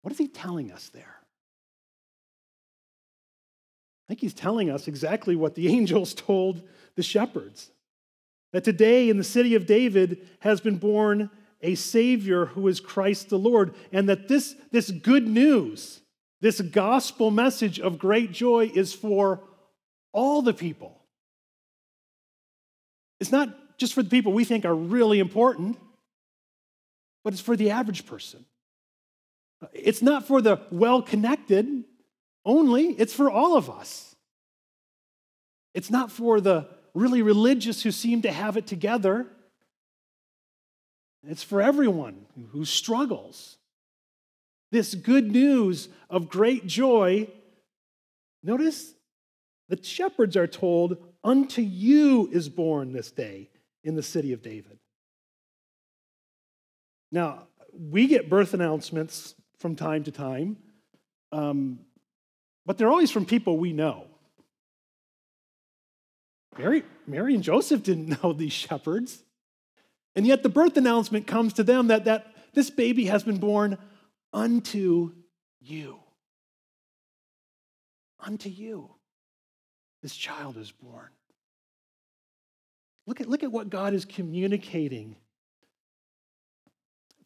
What 0.03 0.13
is 0.13 0.19
he 0.19 0.29
telling 0.29 0.71
us 0.71 0.89
there? 0.91 1.17
I 4.07 4.09
think 4.09 4.21
he's 4.21 4.35
telling 4.35 4.71
us 4.71 4.89
exactly 4.89 5.37
what 5.37 5.55
the 5.55 5.69
angels 5.75 6.15
told 6.15 6.63
the 6.97 7.03
shepherds 7.03 7.71
that 8.53 8.65
today 8.65 9.11
in 9.11 9.19
the 9.19 9.25
city 9.25 9.55
of 9.55 9.67
David 9.67 10.27
has 10.41 10.61
been 10.61 10.77
born 10.77 11.31
a 11.61 11.75
Savior 11.75 12.47
who 12.47 12.69
is 12.69 12.81
Christ 12.81 13.29
the 13.29 13.39
Lord, 13.39 13.75
and 13.93 14.09
that 14.09 14.29
this, 14.29 14.55
this 14.71 14.91
good 14.91 15.27
news 15.27 16.01
this 16.41 16.61
gospel 16.61 17.31
message 17.31 17.81
of 17.81 17.99
great 17.99 18.33
joy 18.33 18.71
is 18.73 18.95
for 18.95 19.43
all 20.13 20.43
the 20.43 20.55
people. 20.55 20.98
It's 23.21 23.33
not 23.33 23.79
just 23.79 23.95
for 23.95 24.03
the 24.03 24.11
people 24.11 24.33
we 24.33 24.45
think 24.45 24.65
are 24.65 24.75
really 24.75 25.19
important, 25.19 25.79
but 27.25 27.33
it's 27.33 27.43
for 27.43 27.57
the 27.57 27.71
average 27.71 28.07
person. 28.07 28.45
It's 29.73 30.03
not 30.03 30.27
for 30.27 30.41
the 30.41 30.61
well 30.71 31.03
connected 31.03 31.85
only, 32.45 32.89
it's 32.91 33.13
for 33.13 33.31
all 33.31 33.57
of 33.57 33.69
us. 33.69 34.15
It's 35.75 35.91
not 35.91 36.11
for 36.11 36.41
the 36.41 36.69
really 36.95 37.23
religious 37.23 37.83
who 37.83 37.91
seem 37.91 38.23
to 38.23 38.33
have 38.33 38.57
it 38.57 38.67
together. 38.67 39.27
It's 41.27 41.43
for 41.43 41.61
everyone 41.61 42.27
who 42.53 42.65
struggles 42.65 43.59
this 44.71 44.95
good 44.95 45.31
news 45.31 45.89
of 46.11 46.29
great 46.29 46.67
joy, 46.67 47.29
notice 48.43 48.93
the 49.69 49.83
shepherds 49.83 50.37
are 50.37 50.47
told, 50.47 50.97
Unto 51.29 51.61
you 51.61 52.27
is 52.33 52.49
born 52.49 52.95
this 52.95 53.11
day 53.11 53.51
in 53.85 53.95
the 53.95 54.03
city 54.03 54.33
of 54.33 54.41
David. 54.41 54.79
Now, 57.13 57.49
we 57.71 58.07
get 58.07 58.31
birth 58.31 58.55
announcements 58.55 59.35
from 59.59 59.77
time 59.77 60.05
to 60.05 60.11
time, 60.11 60.57
um, 61.31 61.81
but 62.65 62.79
they're 62.79 62.89
always 62.89 63.11
from 63.11 63.27
people 63.27 63.59
we 63.59 63.75
know. 63.75 64.07
Mary, 66.57 66.83
Mary 67.07 67.35
and 67.35 67.43
Joseph 67.45 67.83
didn't 67.83 68.23
know 68.25 68.33
these 68.33 68.55
shepherds. 68.55 69.23
And 70.17 70.27
yet 70.27 70.43
the 70.43 70.49
birth 70.49 70.79
announcement 70.79 71.27
comes 71.27 71.53
to 71.55 71.63
them 71.63 71.89
that, 71.89 72.07
that 72.07 72.27
this 72.55 72.71
baby 72.71 73.05
has 73.05 73.23
been 73.23 73.37
born 73.37 73.77
unto 74.33 75.13
you. 75.61 75.99
Unto 78.19 78.49
you. 78.49 78.95
This 80.03 80.17
child 80.17 80.57
is 80.57 80.71
born. 80.71 81.11
Look 83.09 83.23
at, 83.23 83.29
look 83.29 83.43
at 83.43 83.51
what 83.51 83.71
God 83.71 83.95
is 83.95 84.05
communicating 84.05 85.17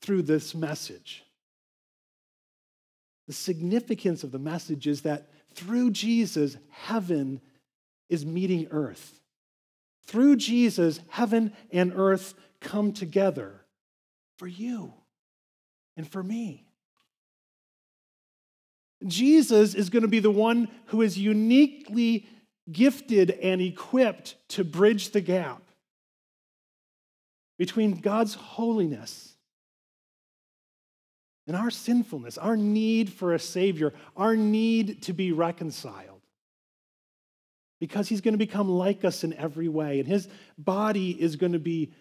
through 0.00 0.22
this 0.22 0.54
message. 0.54 1.24
The 3.26 3.32
significance 3.32 4.22
of 4.22 4.30
the 4.30 4.38
message 4.38 4.86
is 4.86 5.02
that 5.02 5.28
through 5.54 5.90
Jesus, 5.90 6.56
heaven 6.70 7.40
is 8.08 8.24
meeting 8.24 8.68
earth. 8.70 9.18
Through 10.04 10.36
Jesus, 10.36 11.00
heaven 11.08 11.52
and 11.72 11.92
earth 11.96 12.34
come 12.60 12.92
together 12.92 13.62
for 14.38 14.46
you 14.46 14.94
and 15.96 16.08
for 16.08 16.22
me. 16.22 16.64
Jesus 19.04 19.74
is 19.74 19.90
going 19.90 20.02
to 20.02 20.08
be 20.08 20.20
the 20.20 20.30
one 20.30 20.68
who 20.86 21.02
is 21.02 21.18
uniquely 21.18 22.28
gifted 22.70 23.32
and 23.32 23.60
equipped 23.60 24.36
to 24.50 24.62
bridge 24.62 25.10
the 25.10 25.20
gap 25.20 25.60
between 27.62 27.92
God's 27.92 28.34
holiness 28.34 29.36
and 31.46 31.56
our 31.56 31.70
sinfulness, 31.70 32.36
our 32.36 32.56
need 32.56 33.12
for 33.12 33.34
a 33.34 33.38
Savior, 33.38 33.94
our 34.16 34.34
need 34.34 35.00
to 35.02 35.12
be 35.12 35.30
reconciled. 35.30 36.22
Because 37.78 38.08
he's 38.08 38.20
going 38.20 38.34
to 38.34 38.46
become 38.46 38.68
like 38.68 39.04
us 39.04 39.22
in 39.22 39.32
every 39.34 39.68
way, 39.68 40.00
and 40.00 40.08
his 40.08 40.26
body 40.58 41.10
is 41.10 41.36
going 41.36 41.52
to 41.52 41.60
be 41.60 41.92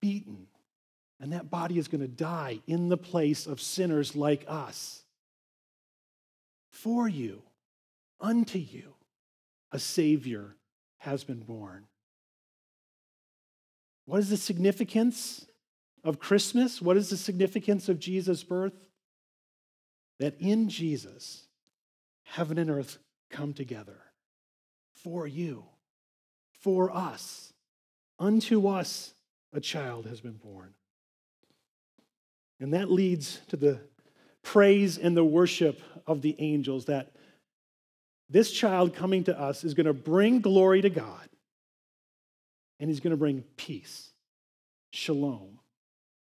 beaten, 0.00 0.46
and 1.18 1.32
that 1.32 1.50
body 1.50 1.76
is 1.76 1.88
going 1.88 2.00
to 2.00 2.06
die 2.06 2.60
in 2.68 2.88
the 2.88 2.96
place 2.96 3.48
of 3.48 3.60
sinners 3.60 4.14
like 4.14 4.44
us. 4.46 5.02
For 6.70 7.08
you, 7.08 7.42
unto 8.20 8.60
you, 8.60 8.94
a 9.72 9.80
Savior 9.80 10.54
has 10.98 11.24
been 11.24 11.40
born. 11.40 11.88
What 14.10 14.18
is 14.18 14.30
the 14.30 14.36
significance 14.36 15.46
of 16.02 16.18
Christmas? 16.18 16.82
What 16.82 16.96
is 16.96 17.10
the 17.10 17.16
significance 17.16 17.88
of 17.88 18.00
Jesus' 18.00 18.42
birth? 18.42 18.74
That 20.18 20.34
in 20.40 20.68
Jesus, 20.68 21.46
heaven 22.24 22.58
and 22.58 22.70
earth 22.70 22.98
come 23.30 23.52
together 23.52 23.98
for 24.96 25.28
you, 25.28 25.62
for 26.58 26.90
us. 26.90 27.52
Unto 28.18 28.66
us 28.66 29.14
a 29.52 29.60
child 29.60 30.06
has 30.06 30.20
been 30.20 30.38
born. 30.38 30.74
And 32.58 32.74
that 32.74 32.90
leads 32.90 33.38
to 33.50 33.56
the 33.56 33.78
praise 34.42 34.98
and 34.98 35.16
the 35.16 35.24
worship 35.24 35.80
of 36.08 36.20
the 36.20 36.34
angels 36.40 36.86
that 36.86 37.12
this 38.28 38.50
child 38.50 38.92
coming 38.92 39.22
to 39.22 39.40
us 39.40 39.62
is 39.62 39.74
going 39.74 39.86
to 39.86 39.94
bring 39.94 40.40
glory 40.40 40.80
to 40.80 40.90
God 40.90 41.29
and 42.80 42.88
he's 42.88 43.00
going 43.00 43.12
to 43.12 43.16
bring 43.16 43.44
peace, 43.56 44.10
shalom, 44.90 45.60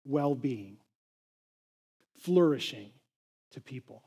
well 0.04 0.34
being, 0.34 0.76
flourishing 2.20 2.90
to 3.52 3.60
people. 3.60 4.02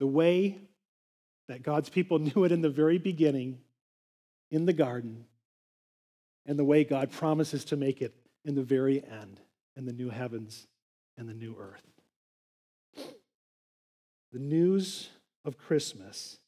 The 0.00 0.06
way 0.06 0.58
that 1.48 1.62
God's 1.62 1.88
people 1.88 2.18
knew 2.18 2.44
it 2.44 2.52
in 2.52 2.60
the 2.60 2.68
very 2.68 2.98
beginning 2.98 3.58
in 4.50 4.66
the 4.66 4.72
garden, 4.72 5.24
and 6.44 6.58
the 6.58 6.64
way 6.64 6.82
God 6.82 7.12
promises 7.12 7.64
to 7.66 7.76
make 7.76 8.02
it 8.02 8.12
in 8.44 8.56
the 8.56 8.62
very 8.62 9.02
end 9.04 9.40
in 9.76 9.84
the 9.84 9.92
new 9.92 10.10
heavens 10.10 10.66
and 11.16 11.28
the 11.28 11.34
new 11.34 11.56
earth. 11.58 11.84
The 14.32 14.38
news 14.38 15.08
of 15.44 15.56
Christmas 15.56 16.38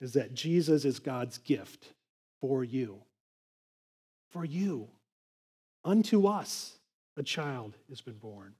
is 0.00 0.12
that 0.12 0.34
Jesus 0.34 0.84
is 0.84 1.00
God's 1.00 1.38
gift 1.38 1.92
for 2.40 2.62
you. 2.62 3.00
For 4.36 4.44
you. 4.44 4.88
Unto 5.82 6.26
us 6.26 6.76
a 7.16 7.22
child 7.22 7.74
has 7.88 8.02
been 8.02 8.18
born. 8.18 8.52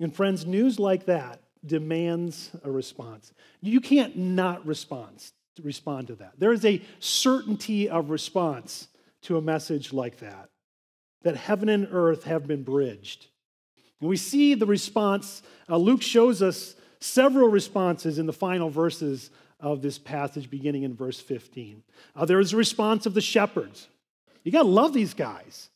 And 0.00 0.12
friends, 0.12 0.44
news 0.44 0.80
like 0.80 1.06
that 1.06 1.40
demands 1.64 2.50
a 2.64 2.72
response. 2.72 3.32
You 3.60 3.80
can't 3.80 4.16
not 4.16 4.66
respond, 4.66 5.22
respond 5.62 6.08
to 6.08 6.16
that. 6.16 6.32
There 6.38 6.52
is 6.52 6.64
a 6.64 6.82
certainty 6.98 7.88
of 7.88 8.10
response 8.10 8.88
to 9.22 9.36
a 9.36 9.40
message 9.40 9.92
like 9.92 10.18
that, 10.18 10.48
that 11.22 11.36
heaven 11.36 11.68
and 11.68 11.86
earth 11.92 12.24
have 12.24 12.48
been 12.48 12.64
bridged. 12.64 13.28
And 14.00 14.10
we 14.10 14.16
see 14.16 14.54
the 14.54 14.66
response, 14.66 15.40
uh, 15.68 15.76
Luke 15.76 16.02
shows 16.02 16.42
us 16.42 16.74
several 16.98 17.46
responses 17.46 18.18
in 18.18 18.26
the 18.26 18.32
final 18.32 18.70
verses 18.70 19.30
of 19.60 19.82
this 19.82 20.00
passage, 20.00 20.50
beginning 20.50 20.82
in 20.82 20.96
verse 20.96 21.20
15. 21.20 21.84
Uh, 22.16 22.24
there 22.24 22.40
is 22.40 22.52
a 22.52 22.56
response 22.56 23.06
of 23.06 23.14
the 23.14 23.20
shepherds. 23.20 23.86
You 24.44 24.52
got 24.52 24.62
to 24.62 24.68
love 24.68 24.92
these 24.92 25.14
guys. 25.14 25.68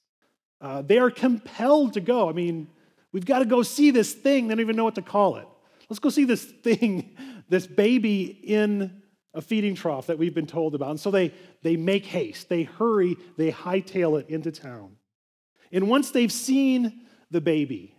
Uh, 0.61 0.83
they 0.83 0.99
are 0.99 1.11
compelled 1.11 1.95
to 1.95 2.01
go. 2.01 2.29
I 2.29 2.33
mean, 2.33 2.69
we've 3.13 3.27
got 3.27 3.41
to 3.41 3.45
go 3.45 3.63
see 3.63 3.91
this 3.91 4.13
thing. 4.13 4.49
They 4.49 4.55
don't 4.55 4.61
even 4.61 4.77
know 4.77 4.85
what 4.85 4.95
to 4.95 5.03
call 5.03 5.37
it. 5.37 5.47
Let's 5.89 6.01
go 6.01 6.09
see 6.09 6.25
this 6.25 6.45
thing, 6.63 7.17
this 7.49 7.67
baby 7.67 8.25
in 8.25 9.03
a 9.35 9.43
feeding 9.43 9.75
trough 9.75 10.07
that 10.07 10.19
we've 10.19 10.35
been 10.35 10.47
told 10.47 10.75
about. 10.75 10.91
And 10.91 11.01
so 11.01 11.11
they, 11.11 11.35
they 11.63 11.77
make 11.77 12.07
haste, 12.07 12.49
they 12.49 12.63
hurry, 12.63 13.17
they 13.37 13.51
hightail 13.51 14.21
it 14.21 14.29
into 14.29 14.53
town. 14.53 14.97
And 15.73 15.89
once 15.89 16.13
they've 16.13 16.33
seen 16.33 17.01
the 17.31 17.41
baby, 17.41 17.97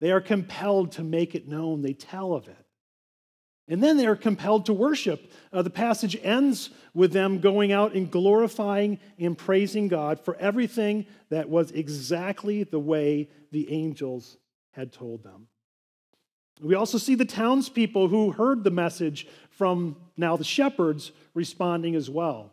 they 0.00 0.10
are 0.10 0.22
compelled 0.22 0.92
to 0.92 1.04
make 1.04 1.34
it 1.34 1.46
known. 1.46 1.82
They 1.82 1.92
tell 1.92 2.32
of 2.32 2.48
it. 2.48 2.61
And 3.68 3.82
then 3.82 3.96
they 3.96 4.06
are 4.06 4.16
compelled 4.16 4.66
to 4.66 4.72
worship. 4.72 5.30
Uh, 5.52 5.62
the 5.62 5.70
passage 5.70 6.16
ends 6.22 6.70
with 6.94 7.12
them 7.12 7.40
going 7.40 7.72
out 7.72 7.94
and 7.94 8.10
glorifying 8.10 8.98
and 9.18 9.38
praising 9.38 9.88
God 9.88 10.20
for 10.20 10.36
everything 10.36 11.06
that 11.30 11.48
was 11.48 11.70
exactly 11.70 12.64
the 12.64 12.80
way 12.80 13.28
the 13.52 13.72
angels 13.72 14.36
had 14.72 14.92
told 14.92 15.22
them. 15.22 15.46
We 16.60 16.74
also 16.74 16.98
see 16.98 17.14
the 17.14 17.24
townspeople 17.24 18.08
who 18.08 18.32
heard 18.32 18.62
the 18.62 18.70
message 18.70 19.26
from 19.50 19.96
now 20.16 20.36
the 20.36 20.44
shepherds 20.44 21.12
responding 21.34 21.94
as 21.94 22.10
well. 22.10 22.52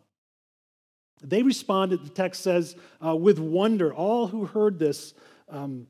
They 1.21 1.43
responded, 1.43 2.05
the 2.05 2.09
text 2.09 2.41
says, 2.41 2.75
uh, 3.05 3.15
with 3.15 3.39
wonder. 3.39 3.93
All 3.93 4.27
who 4.27 4.45
heard 4.45 4.79
this, 4.79 5.13
um, 5.49 5.87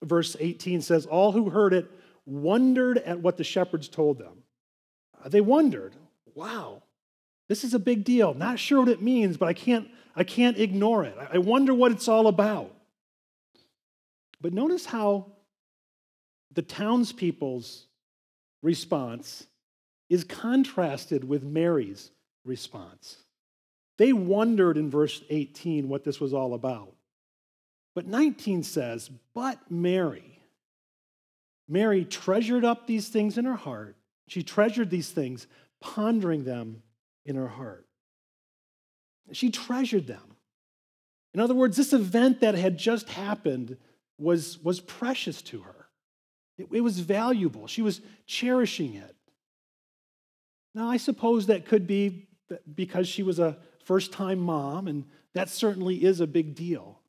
verse 0.00 0.36
18 0.38 0.80
says, 0.80 1.06
all 1.06 1.32
who 1.32 1.50
heard 1.50 1.74
it 1.74 1.90
wondered 2.26 2.98
at 2.98 3.20
what 3.20 3.36
the 3.36 3.44
shepherds 3.44 3.88
told 3.88 4.18
them. 4.18 4.42
Uh, 5.22 5.28
they 5.28 5.40
wondered, 5.40 5.94
wow, 6.34 6.82
this 7.48 7.64
is 7.64 7.74
a 7.74 7.78
big 7.78 8.04
deal. 8.04 8.34
Not 8.34 8.58
sure 8.58 8.80
what 8.80 8.88
it 8.88 9.02
means, 9.02 9.36
but 9.36 9.48
I 9.48 9.52
can't, 9.52 9.88
I 10.16 10.24
can't 10.24 10.58
ignore 10.58 11.04
it. 11.04 11.16
I 11.32 11.38
wonder 11.38 11.74
what 11.74 11.92
it's 11.92 12.08
all 12.08 12.26
about. 12.26 12.74
But 14.40 14.52
notice 14.52 14.86
how 14.86 15.32
the 16.52 16.62
townspeople's 16.62 17.86
response 18.62 19.46
is 20.08 20.24
contrasted 20.24 21.24
with 21.24 21.42
Mary's 21.42 22.10
response. 22.44 23.16
They 23.96 24.12
wondered 24.12 24.76
in 24.76 24.90
verse 24.90 25.22
18 25.30 25.88
what 25.88 26.04
this 26.04 26.20
was 26.20 26.34
all 26.34 26.54
about. 26.54 26.92
But 27.94 28.06
19 28.06 28.62
says, 28.64 29.10
But 29.34 29.58
Mary, 29.70 30.33
Mary 31.68 32.04
treasured 32.04 32.64
up 32.64 32.86
these 32.86 33.08
things 33.08 33.38
in 33.38 33.44
her 33.44 33.56
heart. 33.56 33.96
She 34.28 34.42
treasured 34.42 34.90
these 34.90 35.10
things, 35.10 35.46
pondering 35.80 36.44
them 36.44 36.82
in 37.24 37.36
her 37.36 37.48
heart. 37.48 37.86
She 39.32 39.50
treasured 39.50 40.06
them. 40.06 40.36
In 41.32 41.40
other 41.40 41.54
words, 41.54 41.76
this 41.76 41.92
event 41.92 42.40
that 42.40 42.54
had 42.54 42.78
just 42.78 43.08
happened 43.08 43.76
was, 44.18 44.58
was 44.62 44.80
precious 44.80 45.42
to 45.42 45.62
her. 45.62 45.86
It, 46.58 46.68
it 46.72 46.80
was 46.80 47.00
valuable. 47.00 47.66
She 47.66 47.82
was 47.82 48.00
cherishing 48.26 48.94
it. 48.94 49.16
Now, 50.74 50.88
I 50.88 50.96
suppose 50.96 51.46
that 51.46 51.66
could 51.66 51.86
be 51.86 52.28
because 52.74 53.08
she 53.08 53.22
was 53.22 53.38
a 53.38 53.58
first 53.84 54.12
time 54.12 54.38
mom, 54.38 54.88
and 54.88 55.04
that 55.32 55.48
certainly 55.48 56.04
is 56.04 56.20
a 56.20 56.26
big 56.26 56.54
deal. 56.54 57.00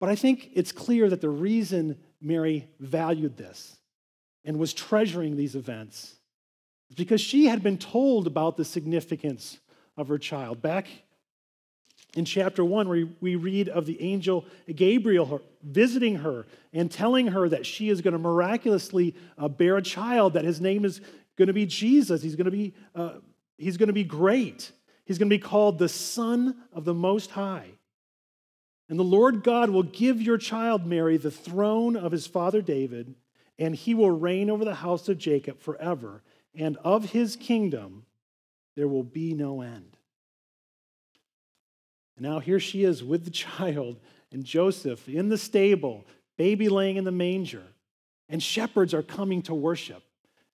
But 0.00 0.08
I 0.08 0.16
think 0.16 0.50
it's 0.54 0.72
clear 0.72 1.08
that 1.08 1.20
the 1.20 1.28
reason 1.28 1.98
Mary 2.22 2.68
valued 2.78 3.36
this 3.36 3.76
and 4.44 4.58
was 4.58 4.72
treasuring 4.72 5.36
these 5.36 5.54
events 5.54 6.14
is 6.90 6.96
because 6.96 7.20
she 7.20 7.46
had 7.46 7.62
been 7.62 7.78
told 7.78 8.26
about 8.26 8.56
the 8.56 8.64
significance 8.64 9.58
of 9.96 10.08
her 10.08 10.18
child. 10.18 10.60
Back 10.62 10.88
in 12.14 12.24
chapter 12.24 12.64
1, 12.64 12.88
where 12.88 13.06
we 13.20 13.36
read 13.36 13.68
of 13.68 13.86
the 13.86 14.00
angel 14.02 14.44
Gabriel 14.74 15.40
visiting 15.62 16.16
her 16.16 16.46
and 16.72 16.90
telling 16.90 17.28
her 17.28 17.48
that 17.48 17.64
she 17.64 17.88
is 17.88 18.00
going 18.00 18.12
to 18.12 18.18
miraculously 18.18 19.14
uh, 19.38 19.48
bear 19.48 19.76
a 19.78 19.82
child, 19.82 20.34
that 20.34 20.44
his 20.44 20.60
name 20.60 20.84
is 20.84 21.00
going 21.36 21.46
to 21.46 21.54
be 21.54 21.66
Jesus. 21.66 22.22
He's 22.22 22.36
going 22.36 22.44
to 22.44 22.50
be, 22.50 22.74
uh, 22.94 23.14
he's 23.56 23.76
going 23.76 23.86
to 23.86 23.94
be 23.94 24.04
great. 24.04 24.70
He's 25.04 25.18
going 25.18 25.30
to 25.30 25.34
be 25.34 25.42
called 25.42 25.78
the 25.78 25.88
Son 25.88 26.56
of 26.72 26.84
the 26.84 26.94
Most 26.94 27.30
High. 27.30 27.70
And 28.88 28.98
the 28.98 29.04
Lord 29.04 29.42
God 29.42 29.70
will 29.70 29.84
give 29.84 30.20
your 30.20 30.38
child, 30.38 30.86
Mary, 30.86 31.16
the 31.16 31.30
throne 31.30 31.96
of 31.96 32.12
his 32.12 32.26
father 32.26 32.60
David, 32.60 33.14
and 33.58 33.74
he 33.74 33.94
will 33.94 34.10
reign 34.10 34.50
over 34.50 34.64
the 34.64 34.74
house 34.74 35.08
of 35.08 35.18
Jacob 35.18 35.60
forever, 35.60 36.22
and 36.54 36.76
of 36.78 37.10
his 37.10 37.36
kingdom 37.36 38.04
there 38.76 38.88
will 38.88 39.04
be 39.04 39.34
no 39.34 39.60
end. 39.60 39.96
And 42.16 42.26
now 42.26 42.40
here 42.40 42.60
she 42.60 42.84
is 42.84 43.02
with 43.02 43.24
the 43.24 43.30
child 43.30 43.98
and 44.32 44.44
Joseph 44.44 45.08
in 45.08 45.28
the 45.28 45.38
stable, 45.38 46.06
baby 46.36 46.68
laying 46.68 46.96
in 46.96 47.04
the 47.04 47.12
manger, 47.12 47.64
and 48.28 48.42
shepherds 48.42 48.94
are 48.94 49.02
coming 49.02 49.42
to 49.42 49.54
worship. 49.54 50.02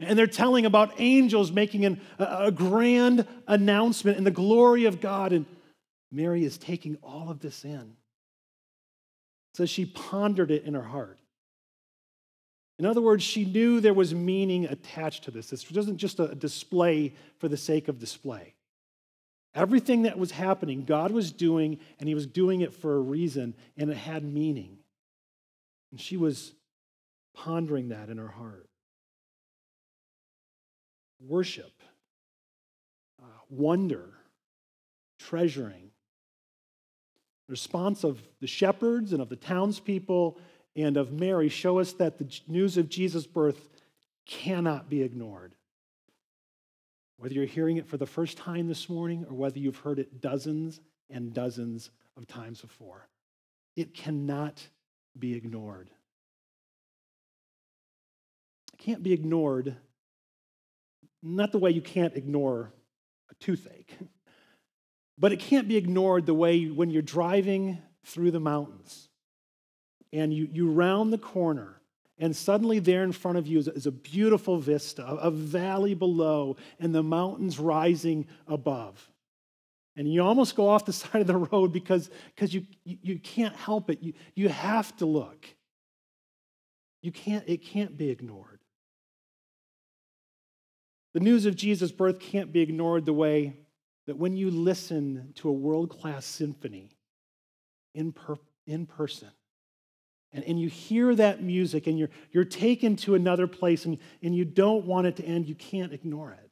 And 0.01 0.17
they're 0.17 0.27
telling 0.29 0.65
about 0.65 1.01
angels 1.01 1.51
making 1.51 1.85
an, 1.85 2.01
a, 2.19 2.47
a 2.47 2.53
grand 2.53 3.27
announcement 3.49 4.17
in 4.17 4.25
the 4.25 4.31
glory 4.31 4.85
of 4.85 5.01
God. 5.01 5.33
And 5.33 5.45
Mary 6.13 6.45
is 6.45 6.57
taking 6.57 6.97
all 7.03 7.31
of 7.31 7.41
this 7.41 7.65
in 7.65 7.97
says 9.55 9.71
she 9.71 9.87
pondered 9.87 10.51
it 10.51 10.65
in 10.65 10.75
her 10.75 10.83
heart. 10.83 11.19
In 12.79 12.87
other 12.87 13.01
words, 13.01 13.25
she 13.25 13.45
knew 13.45 13.81
there 13.81 13.95
was 13.95 14.15
meaning 14.15 14.67
attached 14.67 15.25
to 15.25 15.31
this. 15.31 15.51
This 15.51 15.71
wasn't 15.71 15.97
just 15.97 16.21
a 16.21 16.35
display 16.35 17.15
for 17.39 17.49
the 17.49 17.57
sake 17.57 17.89
of 17.89 17.99
display. 17.99 18.55
Everything 19.55 20.03
that 20.03 20.19
was 20.19 20.31
happening, 20.31 20.85
God 20.85 21.11
was 21.11 21.33
doing, 21.33 21.81
and 21.99 22.09
He 22.09 22.15
was 22.15 22.27
doing 22.27 22.61
it 22.61 22.73
for 22.73 22.95
a 22.95 23.01
reason, 23.01 23.55
and 23.77 23.91
it 23.91 23.97
had 23.97 24.23
meaning. 24.23 24.79
And 25.91 26.01
she 26.01 26.17
was 26.17 26.55
pondering 27.35 27.89
that 27.89 28.11
in 28.11 28.19
her 28.19 28.29
heart. 28.29 28.69
Worship, 31.21 31.73
uh, 33.21 33.27
wonder, 33.49 34.11
treasuring. 35.19 35.88
The 37.49 37.53
response 37.53 38.05
of 38.05 38.23
the 38.41 38.47
shepherds 38.47 39.15
and 39.15 39.23
of 39.23 39.31
the 39.31 39.37
townspeople 39.37 40.39
and 40.77 40.99
of 40.99 41.13
Mary 41.13 41.49
show 41.49 41.79
us 41.79 41.95
that 41.95 42.19
the 42.19 42.41
news 42.47 42.77
of 42.77 42.91
Jesus' 42.91 43.27
birth 43.27 43.71
cannot 44.27 44.91
be 44.91 45.03
ignored. 45.03 45.55
Whether 47.17 47.35
you're 47.35 47.47
hearing 47.47 47.79
it 47.79 47.87
for 47.87 47.97
the 47.97 48.07
first 48.07 48.37
time 48.37 48.69
this 48.69 48.91
morning 48.91 49.25
or 49.29 49.35
whether 49.35 49.59
you've 49.59 49.79
heard 49.79 49.99
it 49.99 50.21
dozens 50.21 50.81
and 51.09 51.33
dozens 51.33 51.91
of 52.19 52.27
times 52.27 52.61
before, 52.61 53.09
it 53.77 53.95
cannot 53.95 54.69
be 55.19 55.35
ignored. 55.35 55.89
It 58.75 58.79
can't 58.79 59.03
be 59.03 59.15
ignored, 59.15 59.75
not 61.23 61.51
the 61.51 61.59
way 61.59 61.71
you 61.71 61.81
can't 61.81 62.15
ignore 62.15 62.75
a 63.31 63.35
toothache, 63.43 63.97
but 65.19 65.33
it 65.33 65.41
can't 65.41 65.69
be 65.69 65.77
ignored 65.77 66.27
the 66.27 66.35
way 66.35 66.67
when 66.67 66.91
you're 66.91 67.03
driving 67.03 67.79
through 68.05 68.31
the 68.31 68.41
mountains 68.41 69.09
and 70.13 70.33
you, 70.33 70.49
you 70.51 70.71
round 70.71 71.13
the 71.13 71.19
corner 71.19 71.79
and 72.21 72.35
suddenly, 72.35 72.81
there 72.81 73.05
in 73.05 73.13
front 73.13 73.39
of 73.39 73.47
you 73.47 73.61
is, 73.61 73.87
a 73.87 73.93
beautiful 73.93 74.59
vista, 74.59 75.05
a 75.05 75.31
valley 75.31 75.95
below, 75.95 76.57
and 76.81 76.93
the 76.93 77.03
mountains 77.03 77.61
rising 77.61 78.27
above. 78.49 79.13
And 79.97 80.13
you 80.13 80.23
almost 80.23 80.57
go 80.57 80.69
off 80.69 80.85
the 80.85 80.93
side 80.93 81.21
of 81.21 81.27
the 81.29 81.37
road 81.37 81.73
because, 81.73 82.11
because 82.35 82.53
you, 82.53 82.67
you, 82.85 83.19
can't 83.21 83.55
help 83.55 83.89
it. 83.89 84.03
You, 84.03 84.15
you 84.35 84.49
have 84.49 84.97
to 84.97 85.07
look. 85.07 85.47
You 87.03 87.13
can't, 87.13 87.45
it 87.47 87.59
can't 87.59 87.97
be 87.97 88.11
ignored. 88.11 88.61
The 91.15 91.21
news 91.21 91.47
of 91.47 91.55
Jesus' 91.55 91.93
birth 91.93 92.19
can't 92.19 92.53
be 92.53 92.61
ignored 92.61 93.07
the 93.07 93.13
way 93.13 93.55
that 94.09 94.17
when 94.17 94.37
you 94.37 94.51
listen 94.51 95.33
to 95.37 95.49
a 95.49 95.53
world 95.53 95.91
class 95.91 96.25
symphony 96.25 96.91
in, 97.95 98.13
per, 98.13 98.37
in 98.67 98.87
person, 98.87 99.29
and, 100.33 100.43
and 100.45 100.61
you 100.61 100.69
hear 100.69 101.15
that 101.15 101.43
music 101.43 101.87
and 101.87 101.99
you're, 101.99 102.11
you're 102.33 102.45
taken 102.45 102.97
to 102.97 103.15
another 103.15 103.47
place 103.47 103.85
and, 103.85 103.99
and 104.23 104.35
you 104.35 104.45
don't 104.45 104.85
want 104.87 105.07
it 105.07 105.17
to 105.17 105.25
end, 105.25 105.47
you 105.47 105.55
can't 105.55 105.93
ignore 105.93 106.33
it. 106.33 106.51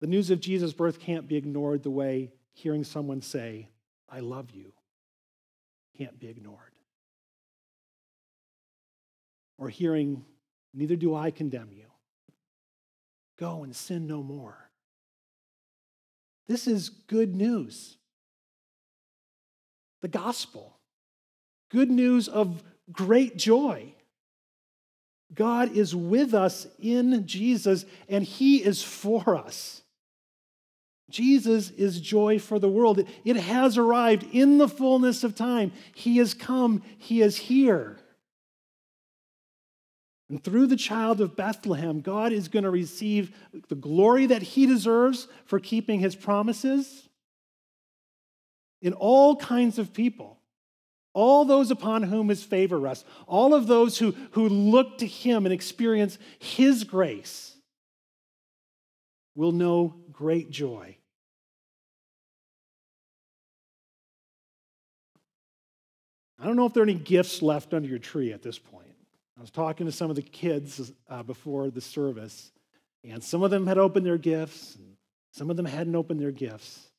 The 0.00 0.06
news 0.06 0.30
of 0.30 0.38
Jesus' 0.38 0.72
birth 0.72 1.00
can't 1.00 1.26
be 1.26 1.36
ignored 1.36 1.82
the 1.82 1.90
way 1.90 2.32
hearing 2.52 2.84
someone 2.84 3.22
say, 3.22 3.70
I 4.08 4.20
love 4.20 4.50
you, 4.50 4.72
can't 5.98 6.18
be 6.20 6.28
ignored. 6.28 6.72
Or 9.58 9.68
hearing, 9.68 10.24
Neither 10.74 10.96
do 10.96 11.14
I 11.14 11.30
condemn 11.30 11.70
you. 11.72 11.86
Go 13.38 13.64
and 13.64 13.74
sin 13.74 14.06
no 14.06 14.22
more. 14.22 14.70
This 16.52 16.66
is 16.66 16.90
good 16.90 17.34
news. 17.34 17.96
The 20.02 20.08
gospel 20.08 20.76
good 21.70 21.90
news 21.90 22.28
of 22.28 22.62
great 22.92 23.38
joy. 23.38 23.94
God 25.32 25.74
is 25.74 25.96
with 25.96 26.34
us 26.34 26.66
in 26.78 27.26
Jesus, 27.26 27.86
and 28.06 28.22
He 28.22 28.62
is 28.62 28.82
for 28.82 29.34
us. 29.34 29.80
Jesus 31.08 31.70
is 31.70 31.98
joy 31.98 32.38
for 32.38 32.58
the 32.58 32.68
world. 32.68 33.02
It 33.24 33.36
has 33.36 33.78
arrived 33.78 34.26
in 34.32 34.58
the 34.58 34.68
fullness 34.68 35.24
of 35.24 35.34
time. 35.34 35.72
He 35.94 36.18
has 36.18 36.34
come, 36.34 36.82
He 36.98 37.22
is 37.22 37.38
here. 37.38 37.96
And 40.32 40.42
through 40.42 40.68
the 40.68 40.76
child 40.76 41.20
of 41.20 41.36
Bethlehem, 41.36 42.00
God 42.00 42.32
is 42.32 42.48
going 42.48 42.62
to 42.62 42.70
receive 42.70 43.36
the 43.68 43.74
glory 43.74 44.24
that 44.24 44.40
He 44.40 44.64
deserves 44.64 45.28
for 45.44 45.60
keeping 45.60 46.00
His 46.00 46.16
promises 46.16 47.06
in 48.80 48.94
all 48.94 49.36
kinds 49.36 49.78
of 49.78 49.92
people. 49.92 50.38
All 51.12 51.44
those 51.44 51.70
upon 51.70 52.04
whom 52.04 52.30
his 52.30 52.42
favor 52.42 52.80
rests, 52.80 53.04
all 53.26 53.52
of 53.52 53.66
those 53.66 53.98
who, 53.98 54.12
who 54.30 54.48
look 54.48 54.96
to 54.98 55.06
him 55.06 55.44
and 55.44 55.52
experience 55.52 56.16
his 56.38 56.84
grace 56.84 57.54
will 59.34 59.52
know 59.52 59.94
great 60.12 60.50
joy. 60.50 60.96
I 66.40 66.46
don't 66.46 66.56
know 66.56 66.64
if 66.64 66.72
there 66.72 66.82
are 66.82 66.88
any 66.88 66.94
gifts 66.94 67.42
left 67.42 67.74
under 67.74 67.86
your 67.86 67.98
tree 67.98 68.32
at 68.32 68.40
this 68.40 68.58
point. 68.58 68.81
I 69.36 69.40
was 69.40 69.50
talking 69.50 69.86
to 69.86 69.92
some 69.92 70.10
of 70.10 70.16
the 70.16 70.22
kids 70.22 70.92
uh, 71.08 71.22
before 71.22 71.70
the 71.70 71.80
service, 71.80 72.52
and 73.02 73.22
some 73.22 73.42
of 73.42 73.50
them 73.50 73.66
had 73.66 73.78
opened 73.78 74.06
their 74.06 74.18
gifts, 74.18 74.76
and 74.76 74.96
some 75.32 75.50
of 75.50 75.56
them 75.56 75.66
hadn't 75.66 75.96
opened 75.96 76.20
their 76.20 76.30
gifts. 76.30 76.90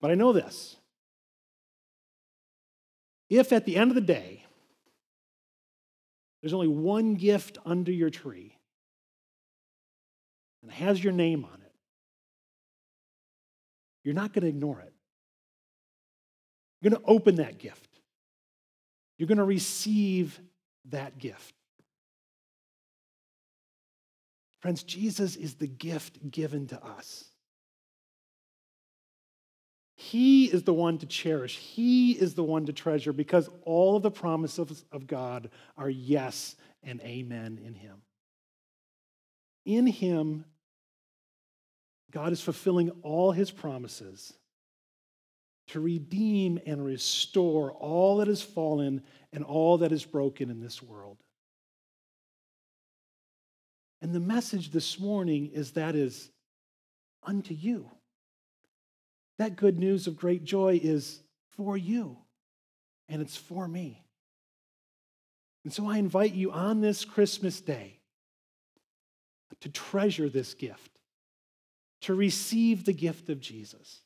But 0.00 0.10
I 0.10 0.14
know 0.14 0.32
this 0.32 0.76
if 3.28 3.52
at 3.52 3.64
the 3.64 3.76
end 3.76 3.90
of 3.90 3.94
the 3.94 4.00
day, 4.00 4.44
there's 6.40 6.54
only 6.54 6.68
one 6.68 7.14
gift 7.14 7.58
under 7.64 7.92
your 7.92 8.10
tree 8.10 8.56
and 10.62 10.70
it 10.70 10.74
has 10.74 11.02
your 11.02 11.12
name 11.12 11.44
on 11.44 11.60
it, 11.60 11.72
you're 14.04 14.14
not 14.14 14.32
going 14.32 14.42
to 14.42 14.48
ignore 14.48 14.80
it. 14.80 14.92
You're 16.80 16.90
going 16.90 17.02
to 17.02 17.08
open 17.08 17.36
that 17.36 17.58
gift. 17.58 17.88
You're 19.18 19.28
going 19.28 19.38
to 19.38 19.44
receive 19.44 20.40
that 20.86 21.18
gift. 21.18 21.54
Friends, 24.60 24.82
Jesus 24.82 25.36
is 25.36 25.54
the 25.54 25.66
gift 25.66 26.30
given 26.30 26.66
to 26.68 26.84
us. 26.84 27.24
He 29.96 30.46
is 30.46 30.62
the 30.62 30.72
one 30.72 30.98
to 30.98 31.06
cherish. 31.06 31.58
He 31.58 32.12
is 32.12 32.34
the 32.34 32.42
one 32.42 32.66
to 32.66 32.72
treasure 32.72 33.12
because 33.12 33.50
all 33.64 33.96
of 33.96 34.02
the 34.02 34.10
promises 34.10 34.84
of 34.92 35.06
God 35.06 35.50
are 35.76 35.90
yes 35.90 36.56
and 36.82 37.00
amen 37.02 37.60
in 37.62 37.74
Him. 37.74 37.96
In 39.66 39.86
Him, 39.86 40.46
God 42.10 42.32
is 42.32 42.40
fulfilling 42.40 42.90
all 43.02 43.32
His 43.32 43.50
promises 43.50 44.32
to 45.70 45.80
redeem 45.80 46.58
and 46.66 46.84
restore 46.84 47.72
all 47.72 48.18
that 48.18 48.28
has 48.28 48.42
fallen 48.42 49.02
and 49.32 49.44
all 49.44 49.78
that 49.78 49.92
is 49.92 50.04
broken 50.04 50.50
in 50.50 50.60
this 50.60 50.82
world. 50.82 51.18
And 54.02 54.12
the 54.12 54.20
message 54.20 54.72
this 54.72 54.98
morning 54.98 55.50
is 55.52 55.72
that 55.72 55.94
is 55.94 56.30
unto 57.22 57.54
you. 57.54 57.88
That 59.38 59.56
good 59.56 59.78
news 59.78 60.06
of 60.06 60.16
great 60.16 60.42
joy 60.42 60.80
is 60.82 61.22
for 61.50 61.76
you, 61.76 62.18
and 63.08 63.22
it's 63.22 63.36
for 63.36 63.68
me. 63.68 64.04
And 65.64 65.72
so 65.72 65.88
I 65.88 65.98
invite 65.98 66.34
you 66.34 66.50
on 66.50 66.80
this 66.80 67.04
Christmas 67.04 67.60
day 67.60 68.00
to 69.60 69.68
treasure 69.68 70.28
this 70.28 70.54
gift, 70.54 70.98
to 72.02 72.14
receive 72.14 72.84
the 72.84 72.92
gift 72.92 73.28
of 73.28 73.40
Jesus, 73.40 74.00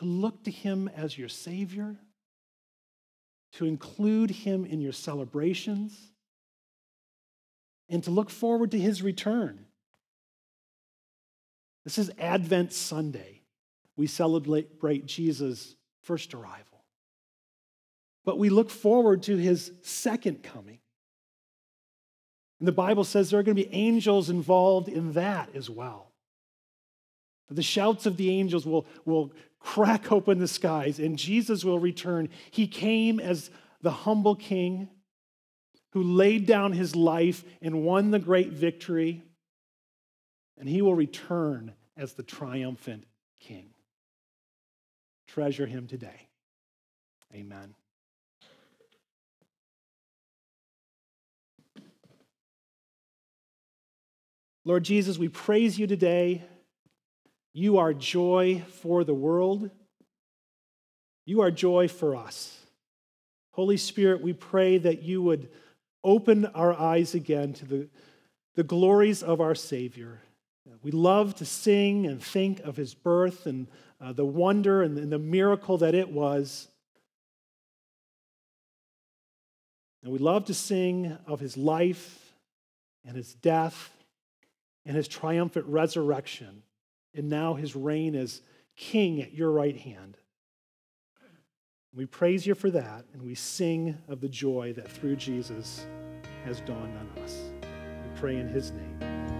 to 0.00 0.04
look 0.04 0.44
to 0.44 0.50
him 0.50 0.88
as 0.88 1.16
your 1.16 1.28
Savior, 1.28 1.96
to 3.52 3.64
include 3.64 4.30
him 4.30 4.64
in 4.64 4.80
your 4.80 4.92
celebrations, 4.92 5.96
and 7.88 8.02
to 8.04 8.10
look 8.10 8.30
forward 8.30 8.72
to 8.72 8.78
his 8.78 9.02
return 9.02 9.66
this 11.84 11.98
is 11.98 12.10
Advent 12.18 12.72
Sunday. 12.72 13.42
We 13.96 14.06
celebrate 14.06 15.06
Jesus' 15.06 15.74
first 16.02 16.34
arrival. 16.34 16.84
But 18.24 18.38
we 18.38 18.48
look 18.48 18.70
forward 18.70 19.22
to 19.24 19.36
his 19.36 19.72
second 19.82 20.42
coming. 20.42 20.78
And 22.58 22.68
the 22.68 22.72
Bible 22.72 23.04
says 23.04 23.30
there 23.30 23.40
are 23.40 23.42
going 23.42 23.56
to 23.56 23.62
be 23.64 23.74
angels 23.74 24.28
involved 24.28 24.88
in 24.88 25.14
that 25.14 25.54
as 25.54 25.70
well. 25.70 26.12
The 27.48 27.62
shouts 27.62 28.06
of 28.06 28.16
the 28.16 28.30
angels 28.30 28.64
will, 28.64 28.86
will 29.04 29.32
crack 29.60 30.10
open 30.10 30.38
the 30.38 30.48
skies 30.48 30.98
and 30.98 31.18
Jesus 31.18 31.64
will 31.64 31.78
return. 31.78 32.28
He 32.50 32.66
came 32.66 33.20
as 33.20 33.50
the 33.82 33.90
humble 33.90 34.34
king 34.34 34.88
who 35.92 36.02
laid 36.02 36.46
down 36.46 36.72
his 36.72 36.96
life 36.96 37.44
and 37.62 37.82
won 37.84 38.10
the 38.10 38.18
great 38.18 38.48
victory 38.48 39.22
and 40.58 40.68
he 40.68 40.82
will 40.82 40.94
return 40.94 41.72
as 41.96 42.12
the 42.14 42.22
triumphant 42.22 43.04
king. 43.40 43.70
Treasure 45.26 45.66
him 45.66 45.86
today. 45.86 46.28
Amen. 47.34 47.74
Lord 54.64 54.84
Jesus, 54.84 55.18
we 55.18 55.28
praise 55.28 55.78
you 55.78 55.86
today. 55.86 56.42
You 57.52 57.78
are 57.78 57.92
joy 57.92 58.62
for 58.80 59.04
the 59.04 59.14
world. 59.14 59.70
You 61.26 61.40
are 61.42 61.50
joy 61.50 61.88
for 61.88 62.16
us. 62.16 62.58
Holy 63.52 63.76
Spirit, 63.76 64.22
we 64.22 64.32
pray 64.32 64.78
that 64.78 65.02
you 65.02 65.22
would 65.22 65.48
open 66.02 66.46
our 66.46 66.72
eyes 66.72 67.14
again 67.14 67.52
to 67.54 67.64
the, 67.64 67.88
the 68.54 68.62
glories 68.62 69.22
of 69.22 69.40
our 69.40 69.54
Savior. 69.54 70.20
We 70.82 70.92
love 70.92 71.34
to 71.36 71.44
sing 71.44 72.06
and 72.06 72.22
think 72.22 72.60
of 72.60 72.76
his 72.76 72.94
birth 72.94 73.46
and 73.46 73.66
uh, 74.00 74.12
the 74.12 74.24
wonder 74.24 74.82
and, 74.82 74.96
and 74.96 75.12
the 75.12 75.18
miracle 75.18 75.78
that 75.78 75.94
it 75.94 76.10
was. 76.10 76.68
And 80.02 80.12
we 80.12 80.18
love 80.18 80.46
to 80.46 80.54
sing 80.54 81.18
of 81.26 81.40
his 81.40 81.56
life 81.56 82.32
and 83.04 83.16
his 83.16 83.34
death 83.34 83.90
and 84.86 84.96
his 84.96 85.08
triumphant 85.08 85.66
resurrection, 85.66 86.62
and 87.14 87.28
now 87.28 87.54
his 87.54 87.74
reign 87.76 88.14
as 88.14 88.42
king 88.76 89.20
at 89.20 89.32
your 89.32 89.50
right 89.50 89.76
hand. 89.76 90.16
We 91.92 92.06
praise 92.06 92.46
you 92.46 92.54
for 92.54 92.70
that, 92.70 93.04
and 93.12 93.22
we 93.22 93.34
sing 93.34 93.98
of 94.08 94.20
the 94.20 94.28
joy 94.28 94.72
that 94.74 94.90
through 94.90 95.16
Jesus 95.16 95.86
has 96.44 96.60
dawned 96.60 96.96
on 96.96 97.22
us. 97.22 97.50
We 97.62 98.20
pray 98.20 98.36
in 98.36 98.48
his 98.48 98.70
name. 98.70 99.39